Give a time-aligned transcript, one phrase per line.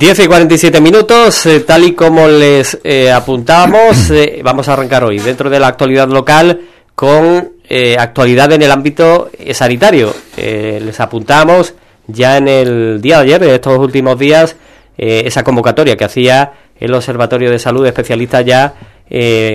[0.00, 5.04] 10 y 47 minutos, eh, tal y como les eh, apuntábamos, eh, vamos a arrancar
[5.04, 6.58] hoy dentro de la actualidad local
[6.94, 7.52] con
[7.98, 10.12] actualidad en el ámbito sanitario.
[10.36, 11.74] les apuntamos
[12.08, 14.56] ya en el día de ayer, de estos últimos días,
[14.96, 18.74] esa convocatoria que hacía el Observatorio de Salud especialista ya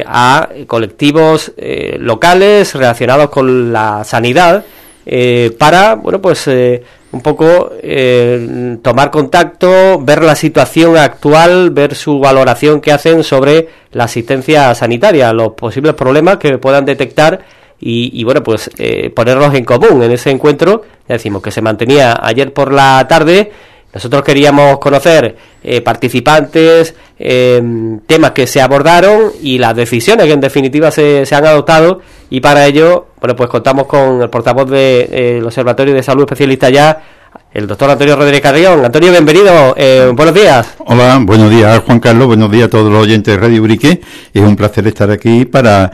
[0.07, 1.51] a colectivos
[1.97, 4.63] locales relacionados con la sanidad
[5.57, 6.47] para, bueno, pues
[7.15, 13.69] un poco eh, tomar contacto, ver la situación actual, ver su valoración que hacen sobre
[13.93, 17.39] la asistencia sanitaria, los posibles problemas que puedan detectar
[17.79, 20.81] y, bueno, pues eh, ponerlos en común en ese encuentro.
[21.07, 23.49] Ya decimos que se mantenía ayer por la tarde.
[23.95, 30.91] Nosotros queríamos conocer eh, participantes, temas que se abordaron y las decisiones que en definitiva
[30.91, 35.41] se, se han adoptado y para ello bueno, pues contamos con el portavoz del de,
[35.43, 37.01] Observatorio de Salud Especialista ya,
[37.51, 38.85] el doctor Antonio Rodríguez Carrión.
[38.85, 39.73] Antonio, bienvenido.
[39.75, 40.75] Eh, buenos días.
[40.85, 42.27] Hola, buenos días, Juan Carlos.
[42.27, 43.99] Buenos días a todos los oyentes de Radio Urique.
[44.31, 45.91] Es un placer estar aquí para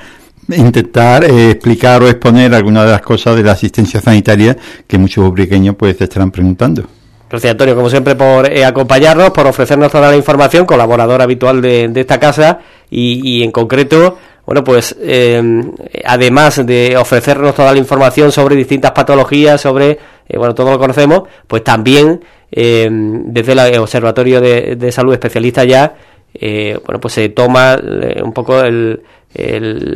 [0.50, 5.25] intentar eh, explicar o exponer algunas de las cosas de la asistencia sanitaria que muchos
[5.25, 6.84] ubriqueños pues estarán preguntando.
[7.32, 11.90] Gracias, Antonio, como siempre, por eh, acompañarnos, por ofrecernos toda la información, colaborador habitual de,
[11.96, 15.42] esta casa y, y en concreto bueno, pues eh,
[16.04, 19.92] además de ofrecernos toda la información sobre distintas patologías, sobre,
[20.28, 22.22] eh, bueno, todo lo conocemos, pues también
[22.52, 25.96] eh, desde el Observatorio de, Salud Especialista ya,
[26.34, 27.80] bueno, pues se toma
[28.24, 29.02] un poco el,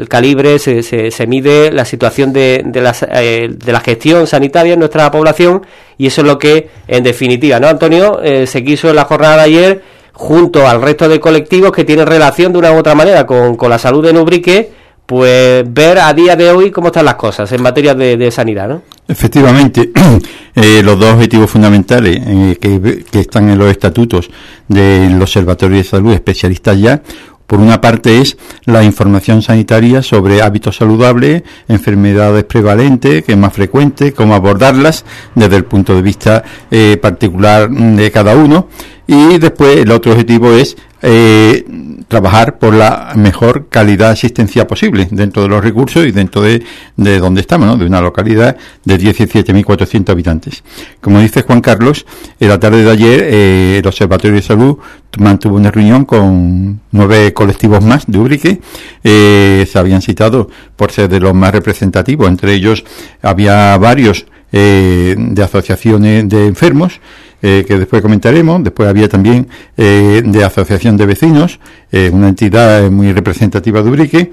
[0.08, 5.12] calibre, se, se, mide la situación de, de, la, de la gestión sanitaria en nuestra
[5.12, 5.66] población
[5.98, 8.20] y eso es lo que, en definitiva, ¿no, Antonio?
[8.46, 9.82] se quiso en la jornada de ayer
[10.16, 13.78] junto al resto de colectivos que tienen relación de una u otra manera con, la
[13.78, 14.72] salud de Nubrique,
[15.06, 18.82] pues ver a día de hoy cómo están las cosas en materia de, sanidad, ¿no?
[19.08, 19.92] Efectivamente,
[20.56, 24.32] eh, los dos objetivos fundamentales eh, que, que, están en los estatutos
[24.68, 27.02] del Observatorio de Salud Especialistas ya,
[27.48, 33.54] por una parte es la información sanitaria sobre hábitos saludables, enfermedades prevalentes, que es más
[33.54, 38.68] frecuente, cómo abordarlas desde el punto de vista eh, particular de cada uno.
[39.08, 41.64] Y después el otro objetivo es eh,
[42.08, 46.64] trabajar por la mejor calidad de asistencia posible dentro de los recursos y dentro de,
[46.96, 47.78] de donde estamos, ¿no?
[47.78, 50.64] de una localidad de 17.400 habitantes.
[51.02, 52.06] Como dice Juan Carlos,
[52.40, 54.78] en la tarde de ayer eh, el Observatorio de Salud
[55.18, 58.62] mantuvo una reunión con nueve colectivos más de Ubrique.
[59.04, 62.28] Eh, se habían citado por ser de los más representativos.
[62.28, 62.84] Entre ellos
[63.22, 67.00] había varios eh, de asociaciones de enfermos
[67.48, 68.64] eh, que después comentaremos.
[68.64, 69.48] Después había también
[69.78, 71.60] eh, de Asociación de Vecinos,
[71.92, 74.32] eh, una entidad muy representativa de Ubrique,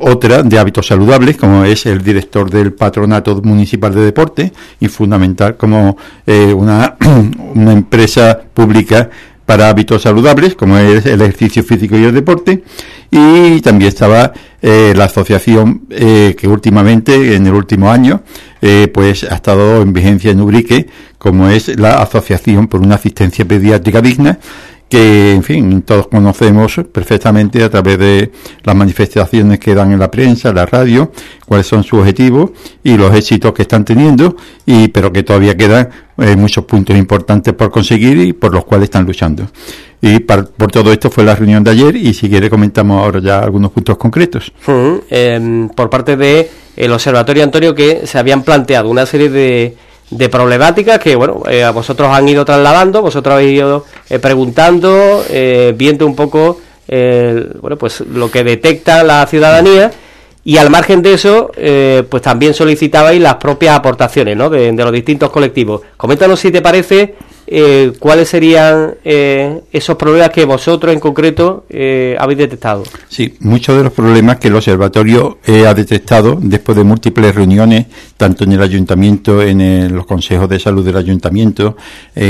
[0.00, 5.56] otra de hábitos saludables, como es el director del Patronato Municipal de Deporte, y fundamental
[5.56, 6.96] como una,
[7.54, 9.08] una empresa pública
[9.52, 12.64] para hábitos saludables, como es el ejercicio físico y el deporte,
[13.10, 14.32] y también estaba
[14.62, 18.22] eh, la asociación eh, que últimamente, en el último año,
[18.62, 20.86] eh, pues ha estado en vigencia en Ubrique,
[21.18, 24.38] como es la Asociación por una Asistencia Pediátrica Digna,
[24.92, 28.30] que, en fin, todos conocemos perfectamente a través de
[28.62, 31.10] las manifestaciones que dan en la prensa, en la radio,
[31.46, 32.50] cuáles son sus objetivos
[32.84, 34.36] y los éxitos que están teniendo,
[34.66, 35.88] y pero que todavía quedan
[36.18, 39.48] eh, muchos puntos importantes por conseguir y por los cuales están luchando.
[40.02, 43.38] Y por todo esto fue la reunión de ayer y si quiere comentamos ahora ya
[43.38, 44.52] algunos puntos concretos.
[45.08, 49.74] Em, por parte de el observatorio Antonio que se habían planteado una serie de
[50.12, 55.24] de problemáticas que, bueno, eh, a vosotros han ido trasladando, vosotros habéis ido eh, preguntando,
[55.28, 59.90] eh, viendo un poco, bueno, pues lo que detecta la ciudadanía
[60.44, 61.50] y al margen de eso,
[62.10, 65.80] pues también solicitabais las propias aportaciones, ¿no?, de, de los distintos colectivos.
[65.96, 67.14] Coméntanos si te parece
[67.54, 72.82] eh, cuáles serían eh, esos problemas que vosotros en concreto eh, habéis detectado.
[73.10, 75.36] Sí, muchos de los problemas que el observatorio
[75.68, 80.82] ha detectado después de múltiples reuniones, tanto en el ayuntamiento, en los consejos de salud
[80.82, 81.76] del ayuntamiento,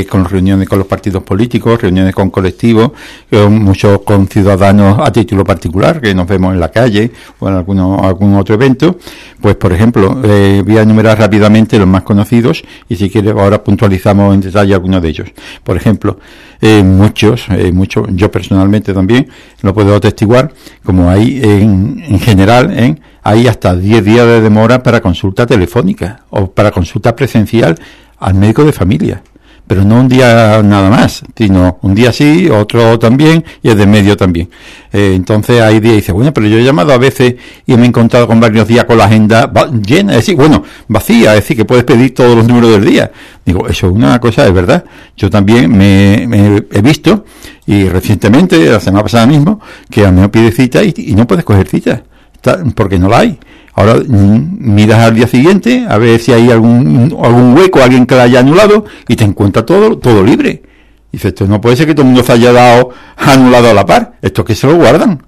[0.08, 2.90] con reuniones con los partidos políticos, reuniones con colectivos,
[3.30, 8.00] muchos con ciudadanos a título particular, que nos vemos en la calle o en alguno,
[8.02, 8.96] algún otro evento.
[9.40, 14.34] Pues, por ejemplo, voy a enumerar rápidamente los más conocidos y si quiere ahora puntualizamos
[14.34, 15.28] en detalle algunos de ellos.
[15.62, 16.18] Por ejemplo,
[16.60, 19.28] eh, muchos, eh, muchos, yo personalmente también
[19.62, 20.52] lo puedo atestiguar,
[20.84, 26.24] como hay en, en general, en, hay hasta 10 días de demora para consulta telefónica
[26.30, 27.78] o para consulta presencial
[28.18, 29.22] al médico de familia
[29.72, 33.86] pero no un día nada más, sino un día sí, otro también y el de
[33.86, 34.50] medio también.
[34.92, 37.84] Eh, entonces hay días y dice, bueno, pero yo he llamado a veces y me
[37.84, 39.50] he encontrado con varios días con la agenda
[39.82, 43.12] llena, es decir, bueno, vacía, es decir, que puedes pedir todos los números del día.
[43.46, 44.84] Digo, eso es una cosa, es verdad.
[45.16, 46.24] Yo también me,
[46.70, 47.24] he visto
[47.64, 49.58] y recientemente, la semana pasada mismo,
[49.88, 52.02] que a mí me pide cita y, y no puedes coger cita
[52.74, 53.38] porque no la hay.
[53.74, 58.14] Ahora mm, miras al día siguiente a ver si hay algún, algún hueco, alguien que
[58.14, 60.62] la haya anulado y te encuentra todo, todo libre.
[61.10, 63.86] Dice, esto no puede ser que todo el mundo se haya dado anulado a la
[63.86, 65.22] par, esto que se lo guardan.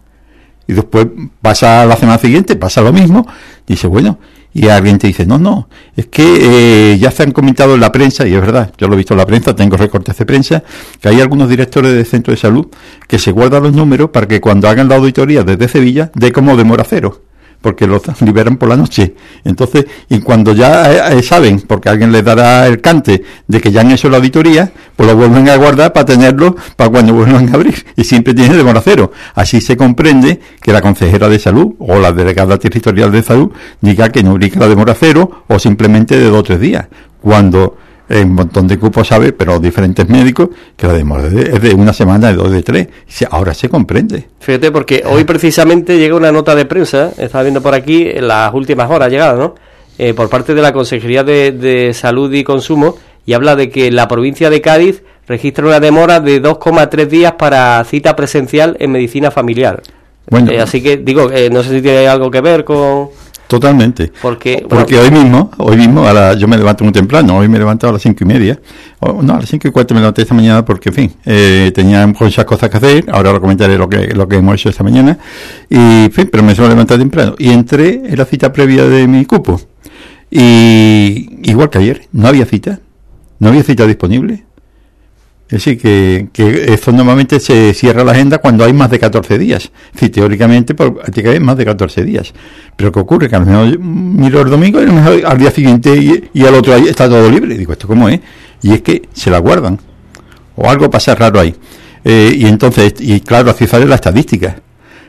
[0.66, 1.06] Y después
[1.42, 3.26] pasa la semana siguiente, pasa lo mismo,
[3.66, 4.18] dice, bueno,
[4.54, 7.92] y alguien te dice, no, no, es que eh, ya se han comentado en la
[7.92, 10.62] prensa, y es verdad, yo lo he visto en la prensa, tengo recortes de prensa,
[11.02, 12.68] que hay algunos directores de centro de salud
[13.06, 16.56] que se guardan los números para que cuando hagan la auditoría desde Sevilla, de como
[16.56, 17.23] demora cero
[17.64, 19.14] porque los liberan por la noche.
[19.42, 23.80] Entonces, y cuando ya eh, saben, porque alguien les dará el cante de que ya
[23.80, 27.54] han hecho la auditoría, pues lo vuelven a guardar para tenerlo para cuando vuelvan a
[27.54, 27.86] abrir.
[27.96, 29.12] Y siempre tiene demora cero.
[29.34, 33.50] Así se comprende que la consejera de salud o la delegada territorial de salud
[33.80, 36.86] diga que no ubica la demora cero o simplemente de dos o tres días.
[37.22, 37.78] Cuando
[38.08, 42.28] un montón de cupos sabe, pero diferentes médicos, que la demora es de una semana,
[42.28, 42.88] de dos, de tres.
[43.30, 44.28] Ahora se comprende.
[44.40, 48.52] Fíjate, porque hoy precisamente llega una nota de prensa, estaba viendo por aquí, en las
[48.52, 49.54] últimas horas llegada, ¿no?
[49.96, 54.08] Eh, por parte de la Consejería de, Salud y Consumo, y habla de que la
[54.08, 59.82] provincia de Cádiz registra una demora de 2,3 días para cita presencial en medicina familiar.
[60.28, 63.08] Bueno, eh, así que digo, eh, no sé si tiene algo que ver con...
[63.46, 64.10] Totalmente.
[64.22, 67.58] Porque, Porque hoy mismo, hoy mismo, a yo me levanto muy temprano, hoy me he
[67.60, 68.58] levantado a las cinco y media,
[69.00, 72.06] no, a las cinco y cuarto me levanté esta mañana porque, en fin, eh, tenía
[72.06, 75.18] muchas cosas que hacer, ahora lo comentaré lo que, lo que hemos hecho esta mañana,
[75.68, 77.34] y, en fin, pero me suelo levantar temprano.
[77.38, 79.60] Y entré en la cita previa de mi cupo,
[80.30, 82.80] y igual que ayer, no había cita,
[83.38, 84.44] no había cita disponible.
[85.46, 89.38] Es decir, que, que eso normalmente se cierra la agenda cuando hay más de 14
[89.38, 89.70] días.
[89.94, 92.32] Sí, teóricamente, por, hay más de 14 días.
[92.76, 93.28] Pero ¿qué ocurre?
[93.28, 96.30] Que a lo mejor miro el domingo y a lo mejor al día siguiente y,
[96.32, 97.58] y al otro está todo libre.
[97.58, 98.20] Digo, ¿esto cómo es?
[98.62, 99.78] Y es que se la guardan.
[100.56, 101.54] O algo pasa raro ahí.
[102.04, 104.56] Eh, y entonces, y claro, así sale la estadística.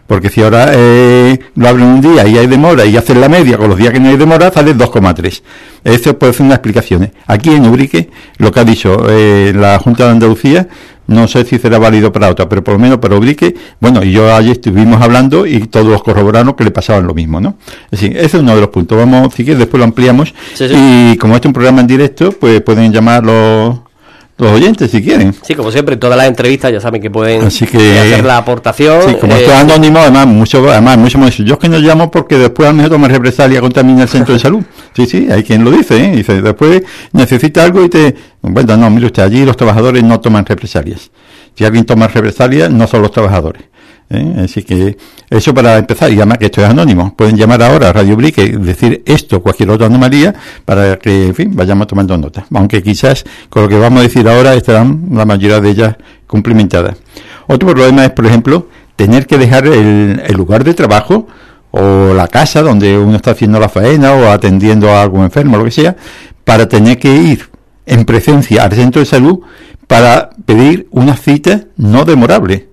[0.07, 3.57] Porque si ahora eh, lo abren un día y hay demora y hacen la media
[3.57, 5.41] con los días que no hay demora, sale 2,3.
[5.83, 7.11] Eso puede ser una explicación.
[7.25, 10.67] Aquí en Ubrique, lo que ha dicho eh, la Junta de Andalucía,
[11.07, 14.11] no sé si será válido para otra, pero por lo menos para Ubrique, bueno, y
[14.11, 17.57] yo ayer estuvimos hablando y todos los corroboraron que le pasaban lo mismo, ¿no?
[17.91, 18.97] Es decir, ese es uno de los puntos.
[18.97, 20.33] Vamos, si quieres, después lo ampliamos.
[20.59, 23.79] Y como este es un programa en directo, pues pueden llamar los
[24.37, 25.33] los oyentes si quieren.
[25.43, 29.01] Sí, como siempre, todas las entrevistas ya saben que pueden hacer la aportación.
[29.07, 31.37] Sí, como esto es eh, anónimo, además, mucho, además, mucho más.
[31.37, 33.99] Yo es que no llamo porque después a lo mejor toma represalia contra mí en
[33.99, 34.63] el centro de salud.
[34.95, 36.15] Sí, sí, hay quien lo dice, ¿eh?
[36.15, 38.15] Dice, después necesita algo y te.
[38.41, 41.11] Bueno, no, mire usted, allí los trabajadores no toman represalias.
[41.53, 43.63] Si alguien toma represalias, no son los trabajadores.
[44.09, 44.43] ¿Eh?
[44.43, 44.97] Así que
[45.29, 48.37] eso para empezar, y además que esto es anónimo, pueden llamar ahora a Radio Brick
[48.37, 52.45] y decir esto, cualquier otra anomalía, para que, en fin, vayamos tomando nota.
[52.53, 55.95] Aunque quizás con lo que vamos a decir ahora estarán la mayoría de ellas
[56.27, 56.97] cumplimentadas.
[57.47, 61.27] Otro problema es, por ejemplo, tener que dejar el, lugar de trabajo
[61.71, 65.65] o la casa donde uno está haciendo la faena o atendiendo a algún enfermo, lo
[65.65, 65.95] que sea,
[66.43, 67.49] para tener que ir
[67.85, 69.39] en presencia al centro de salud
[69.87, 72.69] para pedir una cita no demorable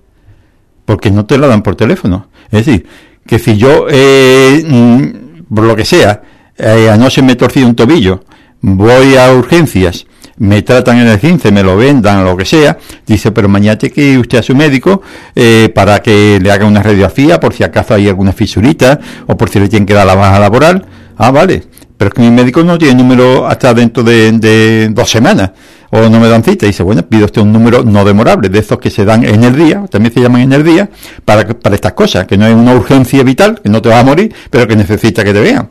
[0.85, 2.27] porque no te la dan por teléfono.
[2.51, 2.85] Es decir,
[3.25, 6.21] que si yo, eh, mm, por lo que sea,
[6.57, 8.23] eh, anoche me torcido un tobillo,
[8.61, 10.05] voy a urgencias,
[10.37, 13.93] me tratan en el 15, me lo vendan, lo que sea, dice, pero mañana tiene
[13.93, 15.01] que ir usted a su médico
[15.35, 19.49] eh, para que le haga una radiografía por si acaso hay alguna fisurita o por
[19.49, 20.85] si le tienen que dar la baja laboral.
[21.17, 21.63] Ah, vale,
[21.97, 25.51] pero es que mi médico no tiene número hasta dentro de dos semanas
[25.93, 26.65] o no me dan cita.
[26.65, 29.43] Y dice, bueno, pido usted un número no demorable, de esos que se dan en
[29.43, 30.89] el día, también se llaman en el día,
[31.23, 34.03] para, para estas cosas, que no es una urgencia vital, que no te vas a
[34.03, 35.69] morir, pero que necesita que te vean.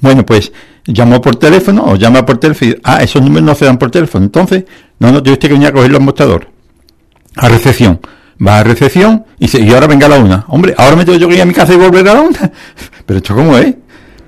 [0.00, 0.52] Bueno, pues
[0.86, 2.74] llamó por teléfono o llama por teléfono.
[2.84, 4.24] ah, esos números no se dan por teléfono.
[4.24, 4.64] Entonces,
[4.98, 6.48] no, no, tiene usted que venir a cogerlo al mostrador.
[7.36, 8.00] A recepción.
[8.44, 10.44] Va a recepción y, dice, y ahora venga a la una.
[10.48, 12.50] Hombre, ahora me tengo yo que ir a mi casa y volver a la una.
[13.06, 13.74] Pero esto cómo es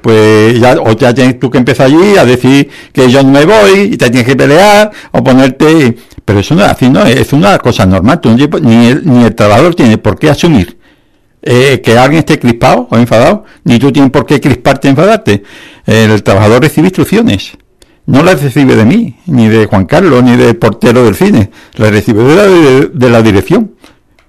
[0.04, 3.46] pues ya, o ya tienes tú que empezar allí a decir que yo no me
[3.46, 5.96] voy y te tienes que pelear o ponerte...
[6.23, 8.20] Pero eso no es así, no, es una cosa normal.
[8.61, 10.76] ni, el, ni el trabajador tiene por qué asumir
[11.40, 15.42] eh, que alguien esté crispado o enfadado, ni tú tienes por qué crisparte o enfadarte.
[15.87, 17.52] El trabajador recibe instrucciones.
[18.04, 21.50] No las recibe de mí, ni de Juan Carlos, ni del portero del cine.
[21.76, 22.25] Las recibe
[22.92, 23.73] de la dirección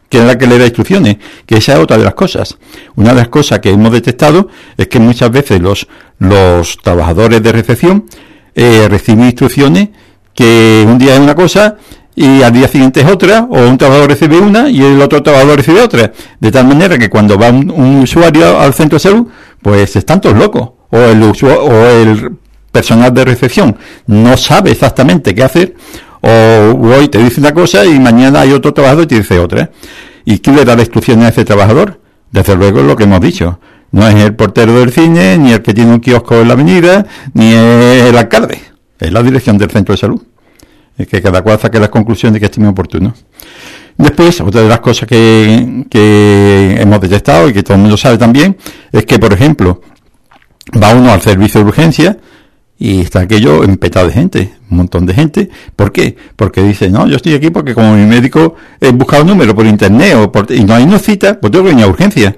[0.10, 2.58] que es la que le da instrucciones, que esa es otra de las cosas.
[2.96, 4.48] Una de las cosas que hemos detectado
[4.78, 5.88] es que muchas veces los,
[6.20, 8.06] los trabajadores de recepción
[8.54, 9.90] eh, reciben instrucciones
[10.34, 11.78] que un día es una cosa
[12.16, 15.58] y al día siguiente es otra, o un trabajador recibe una y el otro trabajador
[15.58, 16.14] recibe otra.
[16.40, 19.28] De tal manera que cuando va un, usuario al centro de salud,
[19.62, 20.70] pues están todos locos.
[20.92, 22.38] O el, o el
[22.72, 25.76] personal de recepción no sabe exactamente qué hacer,
[26.26, 29.70] o hoy te dice una cosa y mañana hay otro trabajador y te dice otra.
[30.26, 32.02] ¿Y quién le da la instrucción a ese trabajador?
[32.32, 33.60] Desde luego es lo que hemos dicho.
[33.92, 37.06] No es el portero del cine, ni el que tiene un kiosco en la avenida,
[37.34, 38.60] ni el alcalde.
[39.00, 40.22] Es la dirección del centro de salud.
[40.98, 43.14] Es que cada cual saque las conclusiones que estime oportuno.
[43.98, 48.18] Después, otra de las cosas que, que hemos detectado y que todo el mundo sabe
[48.18, 48.58] también,
[48.92, 49.82] es que, por ejemplo,
[50.82, 52.18] va uno al servicio de urgencia
[52.78, 55.50] y está aquello empetado de gente, un montón de gente.
[55.76, 56.16] ¿Por qué?
[56.36, 59.66] Porque dice, no, yo estoy aquí porque como mi médico he buscado un número por
[59.66, 62.38] internet o por, y no hay una cita, pues tengo que venir a urgencia.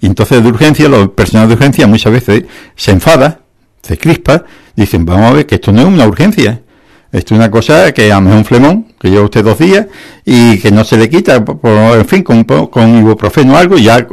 [0.00, 2.44] Y entonces de urgencia, los personales de urgencia muchas veces
[2.76, 3.40] se enfada,
[3.82, 4.44] se crispa,
[4.74, 6.62] dicen, vamos a ver que esto no es una urgencia.
[7.10, 9.86] Esto es una cosa que a mí es un flemón, que lleva usted dos días
[10.26, 13.84] y que no se le quita, por, en fin, con, con ibuprofeno o algo, y
[13.84, 14.06] ya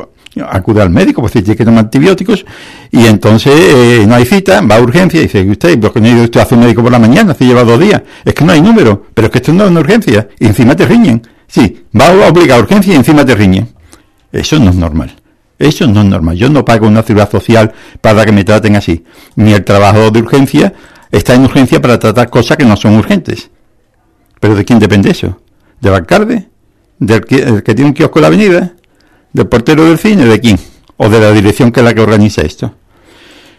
[0.47, 2.45] acude al médico, pues tiene que tomar antibióticos,
[2.91, 6.23] y entonces eh, no hay cita, va a urgencia, y dice, usted, ¿por qué no
[6.23, 7.33] usted hace un médico por la mañana?
[7.33, 8.01] Se lleva dos días.
[8.23, 10.75] Es que no hay número, pero es que esto no es una urgencia, y encima
[10.75, 11.21] te riñen.
[11.47, 13.69] Sí, va a obligar a urgencia y encima te riñen.
[14.31, 15.15] Eso no es normal.
[15.57, 16.35] Eso no es normal.
[16.35, 19.05] Yo no pago una ciudad social para que me traten así.
[19.35, 20.73] Ni el trabajador de urgencia
[21.11, 23.49] está en urgencia para tratar cosas que no son urgentes.
[24.39, 25.41] ¿Pero de quién depende eso?
[25.79, 26.49] ¿Del alcalde?
[26.99, 28.73] ¿Del que, que tiene un kiosco en la avenida?
[29.35, 30.23] ¿Del portero del cine?
[30.23, 30.57] ¿De quién?
[30.95, 32.73] ¿O de la dirección que es la que organiza esto?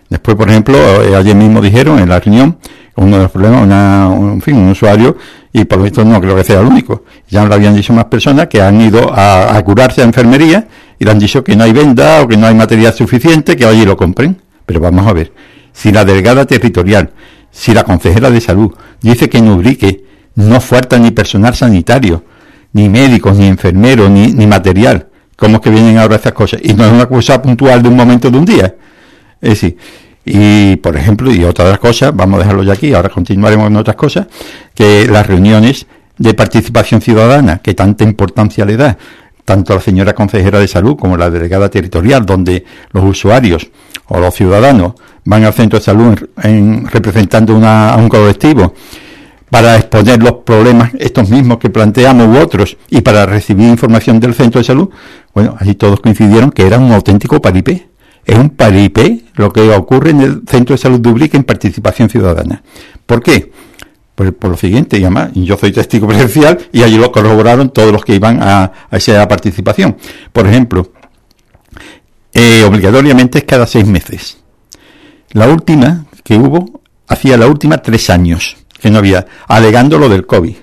[0.08, 2.56] Después, por ejemplo, eh, ayer mismo dijeron en la reunión,
[2.94, 5.18] uno de los problemas, una, un, fin, un usuario,
[5.52, 7.04] y por lo visto no creo que sea el único.
[7.28, 10.66] Ya lo habían dicho más personas que han ido a, curarse a enfermería
[10.98, 13.66] y le han dicho que no hay venda o que no hay material suficiente, que
[13.66, 14.40] allí lo compren.
[14.64, 15.34] Pero vamos a ver,
[15.74, 17.10] si la delegada territorial,
[17.50, 20.04] si la consejera de salud dice que en Ubrique
[20.36, 22.24] no falta ni personal sanitario,
[22.72, 26.60] ni médicos, ni enfermeros, ni material, ¿Cómo que vienen ahora estas cosas?
[26.62, 28.74] Y no es una cosa puntual de un momento de un día.
[29.40, 29.76] Es decir,
[30.24, 33.66] y por ejemplo, y otra de las cosas, vamos a dejarlo ya aquí, ahora continuaremos
[33.66, 34.26] con otras cosas,
[34.74, 35.86] que las reuniones
[36.18, 38.96] de participación ciudadana, que tanta importancia le da
[39.44, 43.70] tanto la señora consejera de salud como la delegada territorial, donde los usuarios
[44.08, 48.74] o los ciudadanos van al centro de salud en, representando a un colectivo
[49.50, 54.34] para exponer los problemas estos mismos que planteamos u otros y para recibir información del
[54.34, 54.90] centro de salud,
[55.34, 57.88] bueno, allí todos coincidieron que era un auténtico paripé.
[58.24, 62.62] Es un paripé lo que ocurre en el centro de salud pública en participación ciudadana.
[63.06, 63.52] ¿Por qué?
[64.16, 67.92] Pues por lo siguiente, y además, yo soy testigo presencial y allí lo corroboraron todos
[67.92, 69.96] los que iban a, esa participación.
[70.32, 70.90] Por ejemplo,
[72.34, 74.38] eh, obligatoriamente es cada seis meses.
[75.30, 78.56] La última que hubo, hacía la última tres años
[78.90, 80.56] no había, alegando lo del COVID.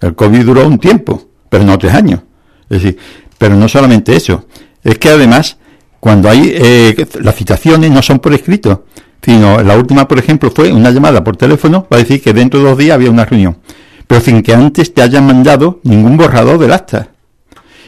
[0.00, 2.20] El COVID duró un tiempo, pero no tres años.
[2.68, 2.98] Es decir,
[3.38, 4.46] pero no solamente eso,
[4.82, 5.58] es que además,
[5.98, 8.86] cuando hay, eh, las citaciones no son por escrito,
[9.22, 12.66] sino la última, por ejemplo, fue una llamada por teléfono para decir que dentro de
[12.66, 13.58] dos días había una reunión,
[14.06, 17.08] pero sin que antes te hayan mandado ningún borrador del acta.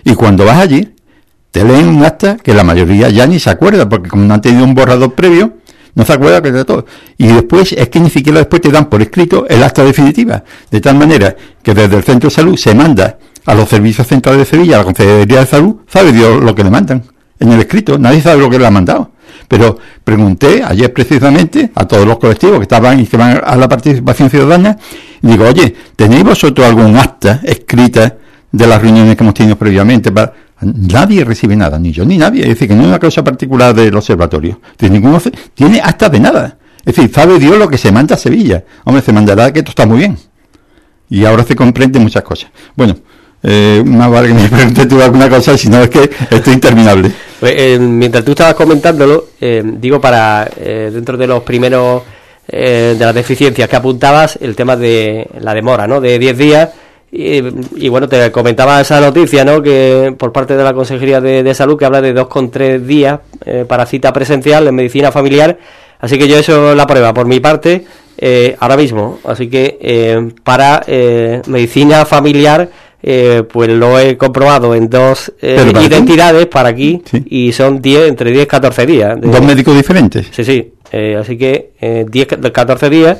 [0.04, 0.94] Y cuando vas allí,
[1.50, 4.40] te leen un acta que la mayoría ya ni se acuerda, porque como no han
[4.40, 5.58] tenido un borrador previo,
[5.94, 6.86] no se acuerda de todo.
[7.18, 10.42] Y después es que ni siquiera después te dan por escrito el acta definitiva.
[10.70, 14.40] De tal manera que desde el centro de salud se manda a los servicios centrales
[14.40, 17.02] de Sevilla, a la Consejería de Salud, sabe Dios lo que le mandan.
[17.38, 19.10] En el escrito, nadie sabe lo que le ha mandado.
[19.48, 23.68] Pero pregunté ayer precisamente a todos los colectivos que estaban y que van a la
[23.68, 24.78] participación ciudadana,
[25.20, 28.16] y digo, oye, ¿tenéis vosotros algún acta escrita
[28.50, 30.32] de las reuniones que hemos tenido previamente para
[30.62, 32.42] Nadie recibe nada, ni yo ni nadie.
[32.42, 34.60] Es decir, que no es una cosa particular del observatorio.
[34.80, 35.20] ninguno
[35.54, 36.58] tiene hasta de nada.
[36.84, 38.64] Es decir, sabe Dios lo que se manda a Sevilla.
[38.84, 40.18] Hombre, se mandará que esto está muy bien.
[41.08, 42.50] Y ahora se comprende muchas cosas.
[42.74, 42.96] Bueno,
[43.42, 46.54] eh, más vale que me preguntes tú alguna cosa, si no es que esto es
[46.54, 47.12] interminable.
[47.40, 52.02] Pues, eh, mientras tú estabas comentándolo, eh, digo, para eh, dentro de los primeros
[52.44, 56.00] de las deficiencias que apuntabas, el tema de la demora, ¿no?
[56.00, 56.68] De 10 días
[57.14, 59.62] y, bueno, te comentaba esa noticia, ¿no?
[59.62, 63.20] Que por parte de la Consejería de, Salud que habla de dos con tres días
[63.44, 65.58] eh, para cita presencial en medicina familiar.
[66.00, 67.84] Así que yo eso la prueba por mi parte
[68.16, 69.18] eh, ahora mismo.
[69.24, 70.82] Así que eh, para
[71.46, 72.70] medicina familiar
[73.02, 78.46] pues lo he comprobado en dos identidades para aquí y son 10, entre 10 y
[78.46, 79.20] 14 días.
[79.20, 80.28] ¿Dos médicos diferentes?
[80.30, 80.72] Sí, sí.
[81.18, 83.18] así que 10, 14 días,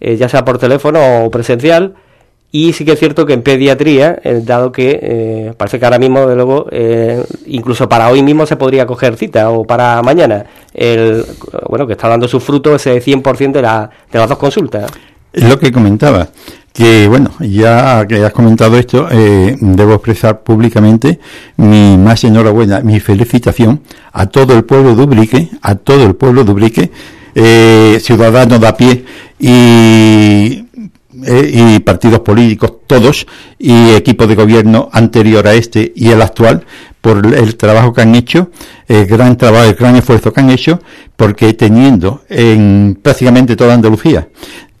[0.00, 1.94] ya sea por teléfono o presencial.
[2.54, 5.98] Y sí que es cierto que en pediatría, eh, dado que eh, parece que ahora
[5.98, 10.44] mismo, de luego, eh, incluso para hoy mismo se podría coger cita o para mañana,
[10.74, 11.24] el,
[11.70, 14.92] bueno, que está dando su fruto ese 100% de, la, de las dos consultas.
[15.32, 16.28] Es lo que comentaba.
[16.74, 21.20] que bueno, ya que has comentado esto, debo expresar públicamente
[21.56, 23.80] mi más enhorabuena, mi felicitación
[24.12, 26.90] a todo el pueblo de Ubrique, a todo el pueblo de Ubrique,
[27.98, 29.04] ciudadanos de a pie
[29.38, 30.61] y,
[31.26, 33.26] eh, y partidos políticos, todos,
[33.58, 36.64] y equipo de gobierno anterior a este y el actual,
[37.00, 38.50] por el trabajo que han hecho,
[38.86, 40.80] el gran trabajo, el gran esfuerzo que han hecho,
[41.16, 44.28] porque teniendo en prácticamente toda Andalucía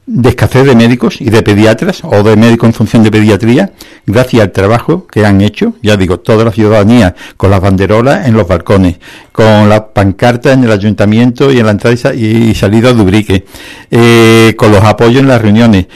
[0.04, 3.72] de escasez de médicos y de pediatras o de médicos en función de pediatría,
[4.04, 8.34] gracias al trabajo que han hecho, ya digo, toda la ciudadanía, con las banderolas en
[8.34, 8.96] los balcones,
[9.30, 13.44] con las pancartas en el ayuntamiento y en la entrada y salida de Ubrique,
[13.90, 15.86] eh, con los apoyos en las reuniones.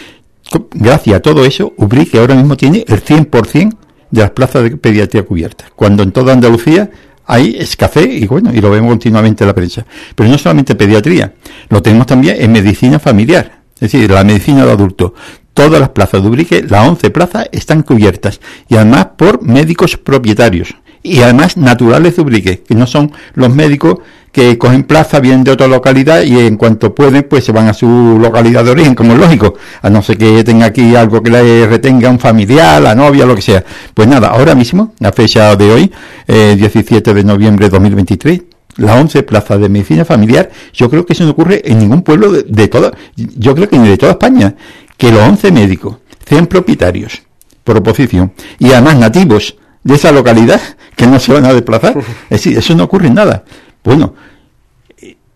[0.72, 3.76] Gracias a todo eso, Ubrique ahora mismo tiene el 100%
[4.10, 6.90] de las plazas de pediatría cubiertas, cuando en toda Andalucía
[7.24, 9.84] hay escasez y bueno, y lo vemos continuamente en la prensa.
[10.14, 11.34] Pero no solamente pediatría,
[11.68, 15.14] lo tenemos también en medicina familiar es decir, la medicina de adulto.
[15.52, 20.74] Todas las plazas de Ubrique, las 11 plazas, están cubiertas y además por médicos propietarios
[21.02, 23.96] y además naturales de Ubrique, que no son los médicos
[24.36, 27.72] que cogen plaza, vienen de otra localidad y en cuanto pueden, pues se van a
[27.72, 31.30] su localidad de origen, como es lógico, a no ser que tenga aquí algo que
[31.30, 33.64] le retenga un familiar, la novia, lo que sea.
[33.94, 35.92] Pues nada, ahora mismo, la fecha de hoy,
[36.28, 38.42] eh, 17 de noviembre de 2023,
[38.76, 42.30] las 11 plazas de medicina familiar, yo creo que eso no ocurre en ningún pueblo
[42.30, 44.54] de, de toda, yo creo que ni de toda España,
[44.98, 45.96] que los 11 médicos
[46.28, 47.22] sean propietarios,
[47.64, 50.60] por oposición, y además nativos de esa localidad,
[50.94, 51.96] que no se van a desplazar.
[52.28, 53.44] Es decir, eso no ocurre en nada.
[53.86, 54.14] Bueno,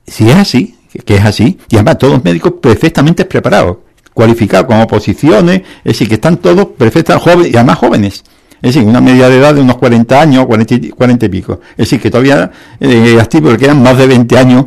[0.07, 3.78] si es así, que es así, y además todos médicos perfectamente preparados,
[4.12, 8.25] cualificados como oposiciones, es decir, que están todos perfectamente jóvenes, y además jóvenes.
[8.61, 11.61] Es decir, una media de edad de unos 40 años, 40, 40 y pico.
[11.71, 14.66] Es decir, que todavía eh, activo, porque quedan más de 20 años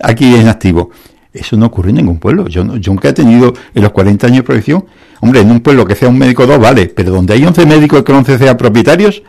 [0.00, 0.90] aquí en activo.
[1.32, 2.48] Eso no ocurre en ningún pueblo.
[2.48, 4.84] Yo, yo nunca he tenido en los 40 años de profesión,
[5.20, 8.02] hombre, en un pueblo que sea un médico dos, vale, pero donde hay 11 médicos
[8.02, 9.22] que 11 sean propietarios,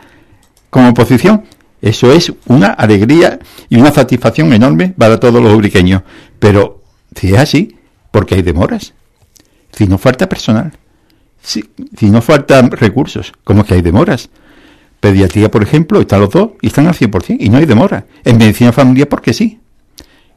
[0.68, 1.44] como oposición,
[1.82, 6.02] eso es una alegría y una satisfacción enorme para todos los ubriqueños.
[6.38, 6.80] Pero
[7.14, 7.76] si es así,
[8.12, 8.94] porque hay demoras.
[9.72, 10.72] Si no falta personal.
[11.42, 11.64] Si,
[12.02, 14.30] no faltan recursos, como que hay demoras.
[15.00, 18.06] Pediatría, por ejemplo, están los dos y están al 100% y no hay demora.
[18.22, 19.58] En medicina familiar, porque sí.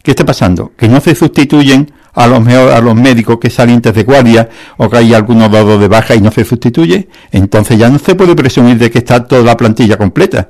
[0.02, 0.72] ¿Qué está pasando?
[0.76, 4.98] Que no se sustituyen a los, a los médicos que salen de guardia o que
[4.98, 7.08] hay algunos dados de baja y no se sustituye.
[7.32, 10.50] Entonces ya no se puede presumir de que está toda la plantilla completa.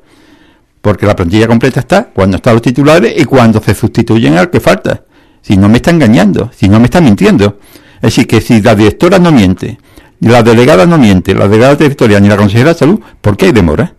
[0.86, 4.60] Porque la plantilla completa está cuando están los titulares y cuando se sustituyen al que
[4.60, 5.02] falta.
[5.42, 7.58] Si no me está engañando, si no me está mintiendo.
[7.96, 9.80] Es decir, que si la directora no miente,
[10.20, 13.52] la delegada no miente, la delegada territorial ni la consejera de salud, ¿por qué hay
[13.52, 13.96] demora?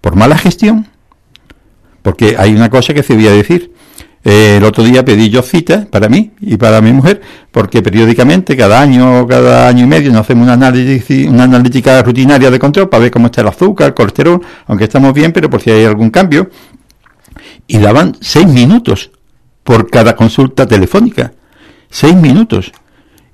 [0.00, 0.88] ¿Por mala gestión?
[2.02, 3.72] Porque hay una cosa que se debía decir.
[4.22, 8.54] Eh, el otro día pedí yo cita para mí y para mi mujer, porque periódicamente,
[8.54, 12.90] cada año, cada año y medio, nos hacemos una, análisis, una analítica rutinaria de control
[12.90, 15.84] para ver cómo está el azúcar, el colesterol, aunque estamos bien, pero por si hay
[15.84, 16.50] algún cambio.
[17.66, 19.10] Y daban seis minutos
[19.62, 21.32] por cada consulta telefónica.
[21.88, 22.72] Seis minutos.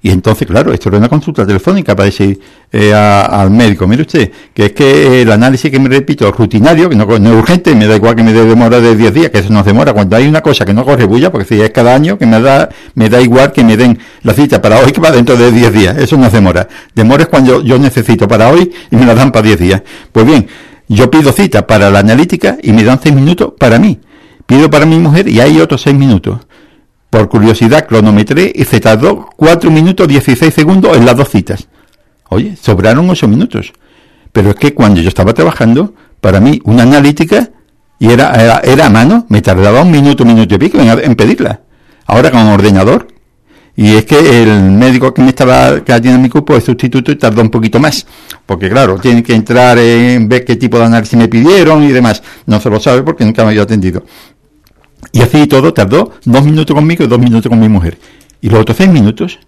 [0.06, 2.38] Y entonces, claro, esto era una consulta telefónica para decir
[2.70, 6.94] eh, al médico, mire usted, que es que el análisis que me repito rutinario, que
[6.94, 9.52] no, es urgente, me da igual que me dé demora de 10 días, que eso
[9.52, 9.92] no demora.
[9.92, 12.40] Cuando hay una cosa que no corre bulla, porque si es cada año, que me
[12.40, 15.50] da, me da igual que me den la cita para hoy que para dentro de
[15.50, 15.98] 10 días.
[15.98, 16.68] Eso no demora.
[16.94, 19.82] Demora es cuando yo necesito para hoy y me la dan para 10 días.
[20.12, 20.46] Pues bien,
[20.86, 23.98] yo pido cita para la analítica y me dan 6 minutos para mí.
[24.46, 26.46] Pido para mi mujer y hay otros 6 minutos.
[27.16, 31.66] Por curiosidad, cronometré y se tardó 4 minutos 16 segundos en las dos citas.
[32.28, 33.72] Oye, sobraron 8 minutos.
[34.32, 37.48] Pero es que cuando yo estaba trabajando, para mí, una analítica,
[37.98, 41.60] y era, era, a mano, me tardaba un minuto, minuto y pico en, pedirla.
[42.04, 43.08] Ahora con ordenador,
[43.74, 47.16] y es que el médico que me estaba que en mi cupo es sustituto y
[47.16, 48.06] tardó un poquito más.
[48.44, 52.22] Porque claro, tiene que entrar en ver qué tipo de análisis me pidieron y demás.
[52.44, 54.02] No se lo sabe porque nunca me había atendido.
[55.16, 57.96] Y así todo tardó dos minutos conmigo y dos minutos con mi mujer.
[58.42, 59.38] Y los otros seis minutos,